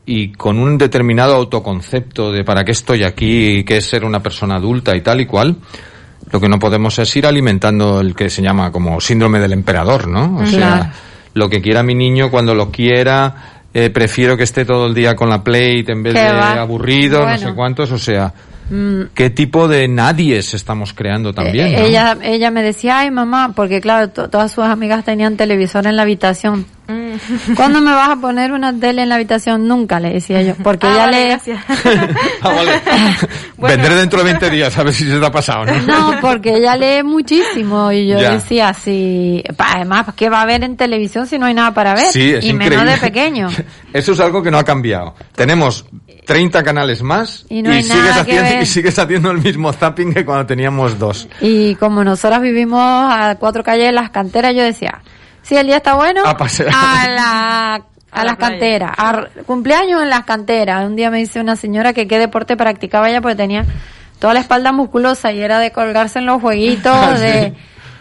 [0.06, 4.56] y con un determinado autoconcepto de para qué estoy aquí, qué es ser una persona
[4.56, 5.56] adulta y tal y cual,
[6.32, 10.08] lo que no podemos es ir alimentando el que se llama como síndrome del emperador,
[10.08, 10.38] ¿no?
[10.38, 10.90] O sea,
[11.34, 15.14] lo que quiera mi niño cuando lo quiera, eh, prefiero que esté todo el día
[15.14, 18.32] con la plate en vez de aburrido, no sé cuántos, o sea,
[18.70, 19.10] mm.
[19.14, 21.68] ¿qué tipo de nadies estamos creando también?
[21.68, 25.96] Eh, ella, ella me decía, ay mamá, porque claro, todas sus amigas tenían televisor en
[25.96, 26.66] la habitación.
[26.90, 27.54] Mm.
[27.54, 29.68] ¿Cuándo me vas a poner una tele en la habitación?
[29.68, 30.54] Nunca, le decía yo.
[30.56, 31.32] Porque ah, ella le...
[32.42, 33.16] ah,
[33.56, 35.80] Vendré dentro de 20 días a ver si se te ha pasado, ¿no?
[35.86, 40.76] No, porque ella lee muchísimo y yo decía, sí, además, ¿qué va a ver en
[40.76, 42.06] televisión si no hay nada para ver?
[42.06, 43.48] Sí, es y menos de pequeño.
[43.92, 45.14] Eso es algo que no ha cambiado.
[45.34, 45.84] Tenemos
[46.30, 50.96] 30 canales más y, sigues haciendo, y sigues haciendo el mismo zapping que cuando teníamos
[50.96, 51.26] dos.
[51.40, 55.02] Y como nosotras vivimos a cuatro calles de las canteras, yo decía,
[55.42, 57.74] si el día está bueno, a, la,
[58.12, 60.86] a, las canteras, a cumpleaños en las canteras.
[60.86, 63.64] Un día me dice una señora que qué deporte practicaba ella porque tenía
[64.20, 67.54] toda la espalda musculosa y era de colgarse en los jueguitos, de...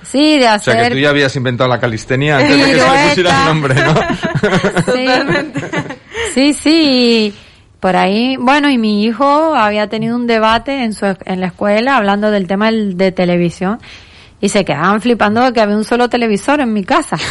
[0.04, 0.76] Sí, de hacer...
[0.76, 3.40] O sea, que tú ya habías inventado la calistenia antes de que se le pusiera
[3.40, 3.94] el nombre, ¿no?
[4.94, 5.08] sí,
[6.34, 7.36] sí, sí.
[7.80, 11.96] Por ahí, bueno, y mi hijo había tenido un debate en, su, en la escuela
[11.96, 13.80] hablando del tema de televisión
[14.42, 17.18] y se quedaban flipando de que había un solo televisor en mi casa.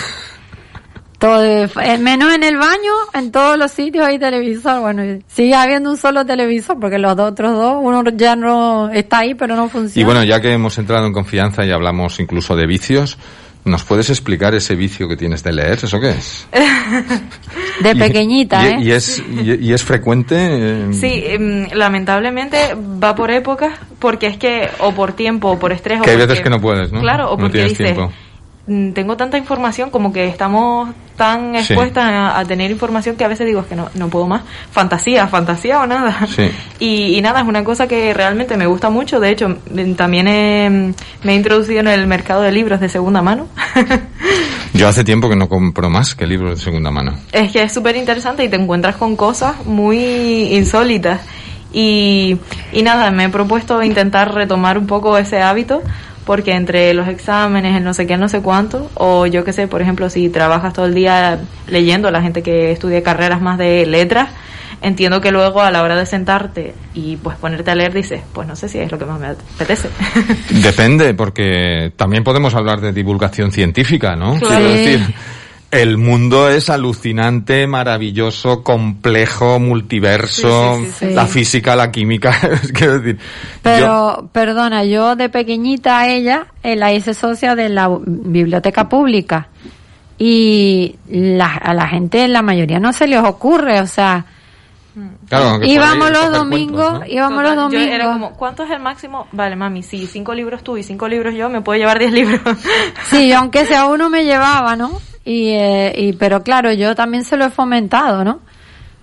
[1.19, 1.69] Todo,
[1.99, 4.81] menos en el baño, en todos los sitios hay televisor.
[4.81, 9.35] Bueno, sigue habiendo un solo televisor porque los otros dos, uno ya no está ahí,
[9.35, 10.01] pero no funciona.
[10.01, 13.19] Y bueno, ya que hemos entrado en confianza y hablamos incluso de vicios,
[13.69, 15.79] ¿Nos puedes explicar ese vicio que tienes de leer?
[15.83, 16.49] ¿Eso qué es?
[17.83, 18.79] de pequeñita, ¿eh?
[18.81, 20.93] Y es, y, es frecuente?
[20.93, 26.01] Sí, em, lamentablemente va por épocas, porque es que, o por tiempo, o por estrés.
[26.03, 27.01] Que hay veces que no puedes, ¿no?
[27.01, 28.09] Claro, o porque dices, mm,
[28.95, 33.61] tengo tanta información como que estamos tan expuestas a, tener información que a veces digo
[33.61, 34.43] es que no, no puedo más.
[34.71, 36.27] Fantasía, fantasía o nada.
[36.81, 39.19] Y, y, nada, es una cosa que realmente me gusta mucho.
[39.19, 40.93] De hecho, mm, también he,
[41.25, 43.49] me he introducido en el mercado de libros de segunda mano.
[44.75, 47.15] Yo hace tiempo que no compro más que libros de segunda mano.
[47.33, 51.21] Es que es súper interesante y te encuentras con cosas muy insólitas.
[51.73, 52.39] Y,
[52.73, 55.83] y nada, me he propuesto intentar retomar un poco ese hábito
[56.29, 59.67] porque entre los exámenes, el no sé qué, no sé cuánto, o yo qué sé,
[59.67, 63.87] por ejemplo, si trabajas todo el día leyendo, la gente que estudia carreras más de
[63.87, 64.29] letras,
[64.83, 68.47] entiendo que luego a la hora de sentarte y pues ponerte a leer dices, pues
[68.47, 69.89] no sé si es lo que más me apetece.
[70.63, 74.39] Depende, porque también podemos hablar de divulgación científica, ¿no?
[74.39, 75.01] Quiero decir,
[75.71, 82.35] el mundo es alucinante, maravilloso, complejo, multiverso, la física, la química,
[82.73, 83.19] quiero decir.
[83.63, 89.49] Pero, perdona, yo de pequeñita a ella eh, la hice socia de la biblioteca pública
[90.19, 90.97] y
[91.41, 94.25] a la gente, la mayoría no se les ocurre, o sea,
[95.63, 97.95] íbamos los domingos, íbamos los domingos.
[97.95, 99.27] era como, ¿cuánto es el máximo?
[99.33, 102.41] Vale, mami, sí, cinco libros tú y cinco libros yo, me puedo llevar diez libros.
[103.05, 105.01] sí, aunque sea uno me llevaba, ¿no?
[105.25, 108.41] Y, eh, y, pero claro, yo también se lo he fomentado, ¿no?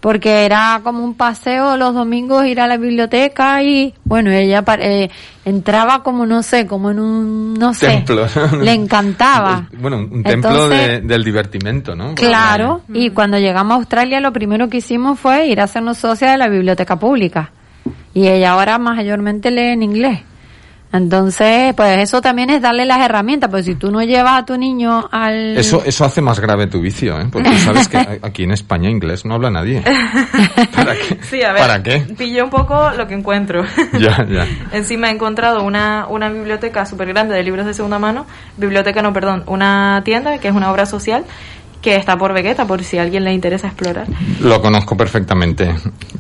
[0.06, 5.10] Porque era como un paseo los domingos ir a la biblioteca y, bueno, ella eh,
[5.45, 7.88] entraba como, no sé, como en un, no sé.
[7.88, 8.27] Templo.
[8.61, 9.68] Le encantaba.
[9.80, 12.14] Bueno, un templo del divertimento, ¿no?
[12.14, 12.82] Claro.
[12.94, 16.38] Y cuando llegamos a Australia, lo primero que hicimos fue ir a hacernos socia de
[16.38, 17.49] la biblioteca pública.
[18.14, 20.22] Y ella ahora mayormente lee en inglés.
[20.91, 24.57] Entonces, pues eso también es darle las herramientas, pues si tú no llevas a tu
[24.57, 25.57] niño al...
[25.57, 27.27] Eso, eso hace más grave tu vicio, ¿eh?
[27.29, 29.83] Porque sabes que aquí en España inglés no habla nadie.
[30.75, 31.19] ¿Para qué?
[31.25, 31.99] Sí, a ver, ¿Para qué?
[32.17, 33.63] Pillé un poco lo que encuentro.
[33.99, 34.47] Ya, ya.
[34.71, 38.25] Encima he encontrado una, una biblioteca súper grande de libros de segunda mano,
[38.57, 41.23] biblioteca no, perdón, una tienda que es una obra social
[41.85, 44.07] que está por Vegeta, por si a alguien le interesa explorar.
[44.41, 45.75] Lo conozco perfectamente.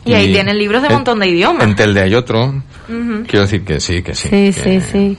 [0.05, 1.63] Y, ahí tienen libros de un montón de idiomas.
[1.63, 2.61] En Telde hay otro.
[2.85, 4.29] Quiero decir que sí, que sí.
[4.29, 5.17] Sí, sí, sí.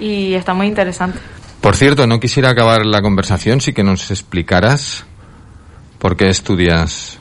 [0.00, 1.20] Y está muy interesante.
[1.60, 5.06] Por cierto, no quisiera acabar la conversación si que nos explicaras
[6.00, 7.20] por qué estudias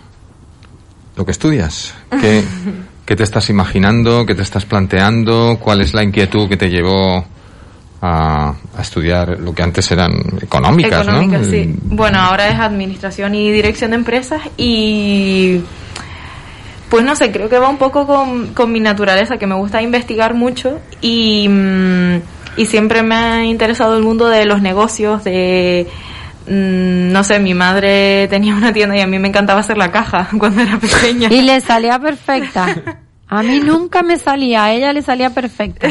[1.16, 1.94] lo que estudias.
[2.20, 2.44] ¿Qué,
[3.06, 4.26] ¿Qué te estás imaginando?
[4.26, 5.60] ¿Qué te estás planteando?
[5.62, 7.24] ¿Cuál es la inquietud que te llevó
[8.02, 10.12] a, estudiar lo que antes eran
[10.42, 11.74] económicas, económicas sí.
[11.84, 15.62] Bueno, ahora es administración y dirección de empresas y
[16.90, 19.82] pues no sé, creo que va un poco con, con mi naturaleza, que me gusta
[19.82, 22.16] investigar mucho y, mm,
[22.58, 25.88] y siempre me ha interesado el mundo de los negocios, de
[26.48, 29.92] mm, no sé, mi madre tenía una tienda y a mí me encantaba hacer la
[29.92, 31.30] caja cuando era pequeña.
[31.32, 32.76] Y le salía perfecta.
[33.30, 35.90] A mí nunca me salía, a ella le salía perfecta.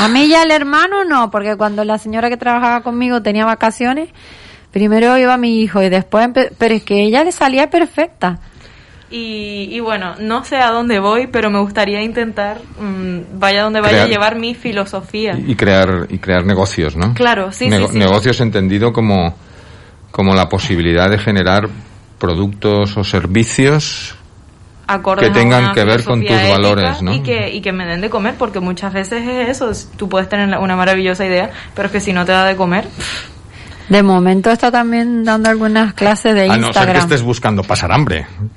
[0.00, 4.08] A mí y al hermano no, porque cuando la señora que trabajaba conmigo tenía vacaciones,
[4.72, 6.28] primero iba mi hijo y después,
[6.58, 8.40] pero es que ella le salía perfecta.
[9.16, 14.02] Y, bueno, no sé a dónde voy, pero me gustaría intentar, mm, vaya donde vaya,
[14.02, 15.38] a llevar mi filosofía.
[15.38, 17.14] Y crear, y crear negocios, ¿no?
[17.14, 19.36] Claro, sí, sí, Negocios entendido como,
[20.10, 21.68] como la posibilidad de generar
[22.18, 24.16] productos o servicios
[25.18, 27.14] que tengan que ver con tus valores, ¿no?
[27.14, 30.28] Y que, y que me den de comer, porque muchas veces es eso, tú puedes
[30.28, 32.86] tener una maravillosa idea, pero es que si no te da de comer...
[33.88, 36.64] De momento está también dando algunas clases de Instagram.
[36.64, 38.26] A no ser que estés buscando pasar hambre.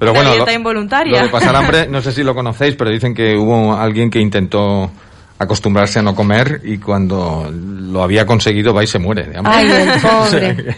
[0.00, 1.18] pero bueno, lo, involuntaria.
[1.18, 4.18] lo de pasar hambre, no sé si lo conocéis, pero dicen que hubo alguien que
[4.18, 4.90] intentó
[5.38, 9.32] acostumbrarse a no comer y cuando lo había conseguido va y se muere.
[9.42, 10.76] Ay, el pobre.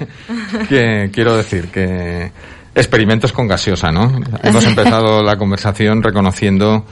[0.69, 2.31] que, quiero decir que
[2.75, 4.21] experimentos con gaseosa, ¿no?
[4.43, 6.85] Hemos empezado la conversación reconociendo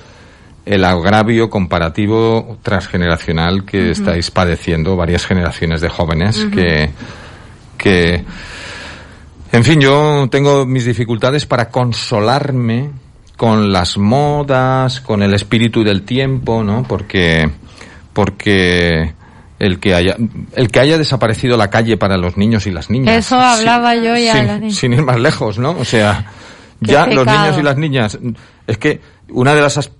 [0.66, 6.90] el agravio comparativo transgeneracional que estáis padeciendo varias generaciones de jóvenes que,
[7.78, 8.24] que,
[9.52, 12.90] en fin, yo tengo mis dificultades para consolarme
[13.36, 16.82] con las modas, con el espíritu del tiempo, ¿no?
[16.82, 17.50] Porque,
[18.12, 19.14] porque
[19.60, 20.16] el que haya
[20.54, 23.26] el que haya desaparecido la calle para los niños y las niñas.
[23.26, 24.58] Eso hablaba yo ya.
[24.58, 25.72] Sin, sin, ir más lejos, ¿no?
[25.72, 26.24] O sea,
[26.80, 28.18] ya los niños y las niñas.
[28.66, 29.90] Es que una de las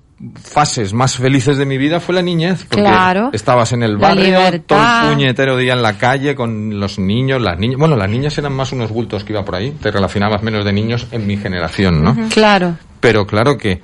[0.43, 4.39] fases más felices de mi vida fue la niñez, porque claro, estabas en el barrio
[4.66, 7.78] todo el puñetero día en la calle con los niños, las niñas.
[7.78, 10.73] Bueno, las niñas eran más unos bultos que iba por ahí, te relacionabas menos de
[10.73, 12.16] niños en mi generación, ¿no?
[12.28, 12.77] Claro.
[13.01, 13.81] Pero claro que,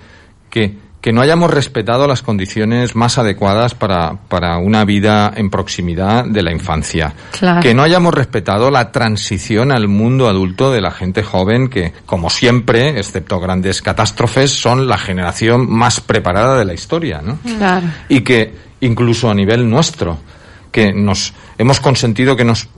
[0.50, 0.74] que
[1.06, 6.42] que no hayamos respetado las condiciones más adecuadas para, para una vida en proximidad de
[6.42, 7.14] la infancia.
[7.62, 12.28] Que no hayamos respetado la transición al mundo adulto de la gente joven que, como
[12.28, 17.38] siempre, excepto grandes catástrofes, son la generación más preparada de la historia, ¿no?
[17.56, 17.86] Claro.
[18.08, 20.18] Y que, incluso a nivel nuestro,
[20.72, 22.68] que nos hemos consentido que nos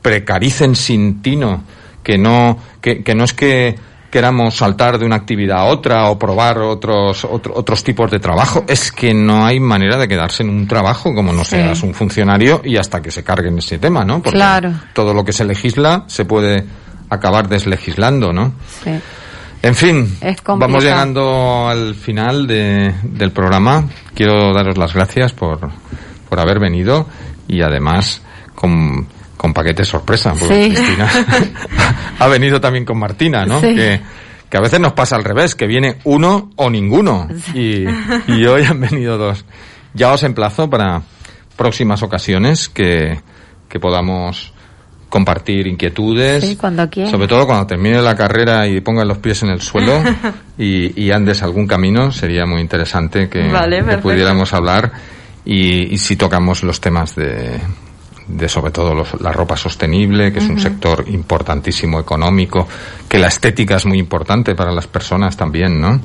[0.00, 1.64] precaricen sin tino,
[2.04, 3.74] que no, que, que no es que
[4.14, 8.64] queramos saltar de una actividad a otra o probar otros otros tipos de trabajo.
[8.68, 12.62] Es que no hay manera de quedarse en un trabajo como no seas un funcionario
[12.64, 14.22] y hasta que se carguen ese tema, ¿no?
[14.22, 14.72] Porque Claro.
[14.92, 16.64] todo lo que se legisla se puede
[17.10, 18.54] acabar deslegislando, ¿no?
[18.84, 18.90] Sí.
[19.62, 20.16] En fin,
[20.46, 23.88] vamos llegando al final de- del programa.
[24.14, 25.58] Quiero daros las gracias por,
[26.28, 27.06] por haber venido
[27.48, 28.22] y además
[28.54, 30.74] con, con paquete sorpresa, porque Sí.
[30.74, 31.08] Cristina
[32.18, 33.60] ha venido también con Martina, ¿no?
[33.60, 33.74] Sí.
[33.74, 34.00] Que,
[34.48, 37.28] que a veces nos pasa al revés, que viene uno o ninguno.
[37.54, 37.84] Y,
[38.28, 39.44] y hoy han venido dos.
[39.94, 41.02] Ya os emplazo para
[41.56, 43.20] próximas ocasiones que,
[43.68, 44.52] que podamos
[45.08, 46.42] compartir inquietudes.
[46.44, 47.12] Sí, cuando quieras.
[47.12, 50.02] Sobre todo cuando termine la carrera y pongas los pies en el suelo
[50.58, 54.90] y, y andes algún camino, sería muy interesante que, Vale, que pudiéramos hablar
[55.44, 57.60] y, y si tocamos los temas de,
[58.26, 62.66] de sobre todo los- la ropa sostenible, que es un sector importantísimo económico,
[63.08, 66.00] que la estética es muy importante para las personas también, ¿no?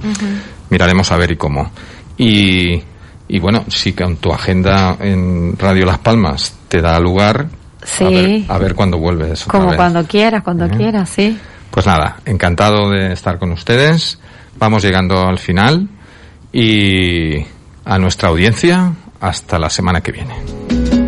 [0.69, 1.71] Miraremos a ver y cómo.
[2.17, 2.81] Y,
[3.27, 7.47] y bueno, si con tu agenda en Radio Las Palmas te da lugar,
[7.83, 8.03] Sí.
[8.03, 9.43] a ver, a ver cuándo vuelves.
[9.43, 9.77] otra Como vez.
[9.77, 11.39] cuando quieras, cuando quieras, sí.
[11.71, 14.19] Pues nada, encantado de estar con ustedes.
[14.57, 15.87] Vamos llegando al final
[16.51, 17.37] y
[17.85, 18.91] a nuestra audiencia
[19.21, 20.98] hasta la semana que viene.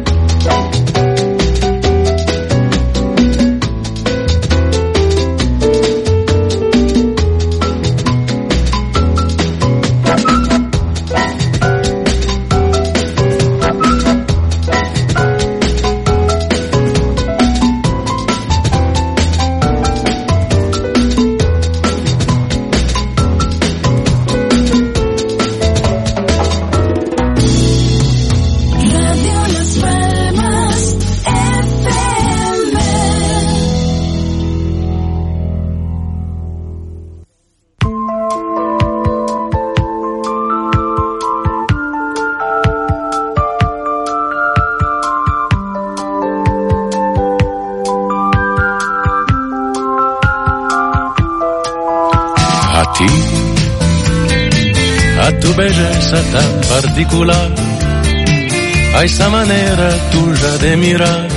[59.02, 61.28] A esa manera tuya de mirar,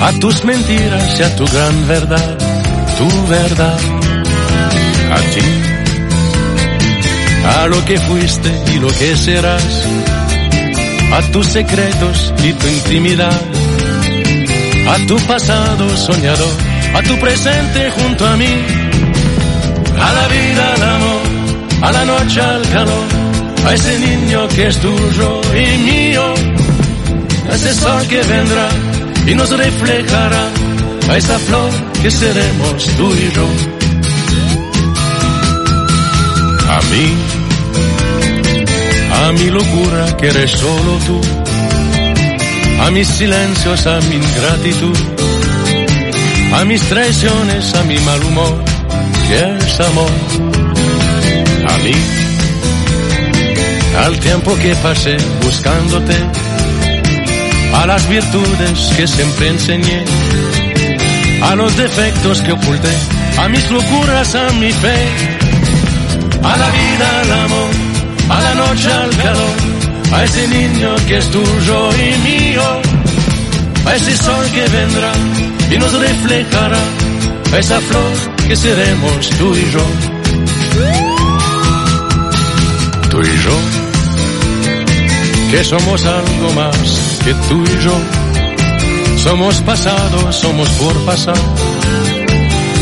[0.00, 2.38] a tus mentiras y a tu gran verdad,
[2.96, 3.78] tu verdad.
[5.12, 5.48] A ti,
[7.44, 9.86] a lo que fuiste y lo que serás,
[11.12, 13.40] a tus secretos y tu intimidad,
[14.88, 16.56] a tu pasado soñador,
[16.94, 18.54] a tu presente junto a mí
[20.00, 21.22] a la vida, al amor,
[21.82, 23.19] a la noche, al calor,
[23.66, 26.34] a ese niño que es tuyo y mío,
[27.50, 28.68] a ese sol que vendrá
[29.26, 30.48] y nos reflejará,
[31.08, 31.70] a esa flor
[32.02, 33.46] que seremos tú y yo.
[36.68, 37.06] A mí,
[39.22, 41.20] a mi locura que eres solo tú,
[42.82, 44.96] a mis silencios, a mi ingratitud,
[46.54, 48.70] a mis traiciones, a mi mal humor
[49.30, 50.10] que es amor.
[51.68, 51.94] A mí,
[53.98, 56.14] al tiempo que pasé buscándote,
[57.74, 60.04] a las virtudes que siempre enseñé,
[61.42, 62.94] a los defectos que oculté,
[63.38, 64.98] a mis locuras, a mi fe,
[66.42, 67.70] a la vida, al amor,
[68.28, 69.56] a la noche, al calor,
[70.12, 72.62] a ese niño que es tuyo y mío,
[73.86, 75.12] a ese sol que vendrá
[75.70, 76.78] y nos reflejará,
[77.52, 78.12] a esa flor
[78.46, 81.09] que seremos tú y yo.
[83.20, 83.56] Tú y yo,
[85.50, 87.92] que somos algo más que tú y yo.
[89.18, 91.36] Somos pasado, somos por pasar,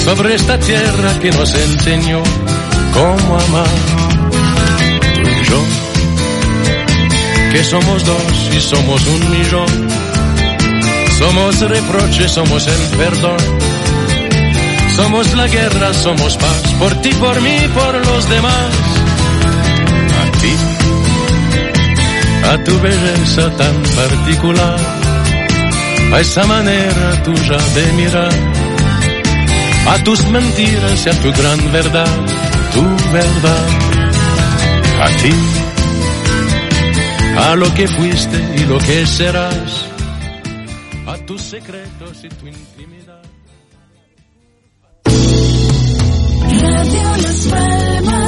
[0.04, 2.22] sobre esta tierra que nos enseñó
[2.94, 3.66] cómo amar.
[5.14, 5.60] Tú y yo,
[7.50, 9.88] que somos dos y somos un millón.
[11.18, 13.38] Somos reproches, somos el perdón.
[14.94, 18.97] Somos la guerra, somos paz, por ti, por mí, por los demás.
[20.38, 20.54] A ti,
[22.44, 24.78] a tu belleza tan particular,
[26.14, 28.32] a esa manera tuya de mirar,
[29.88, 32.16] a tus mentiras y a tu gran verdad,
[32.72, 32.82] tu
[33.12, 33.68] verdad.
[35.02, 35.34] A ti,
[37.36, 39.86] a lo que fuiste y lo que serás,
[41.08, 43.22] a tus secretos y tu intimidad.
[46.60, 48.27] Radio Las Palmas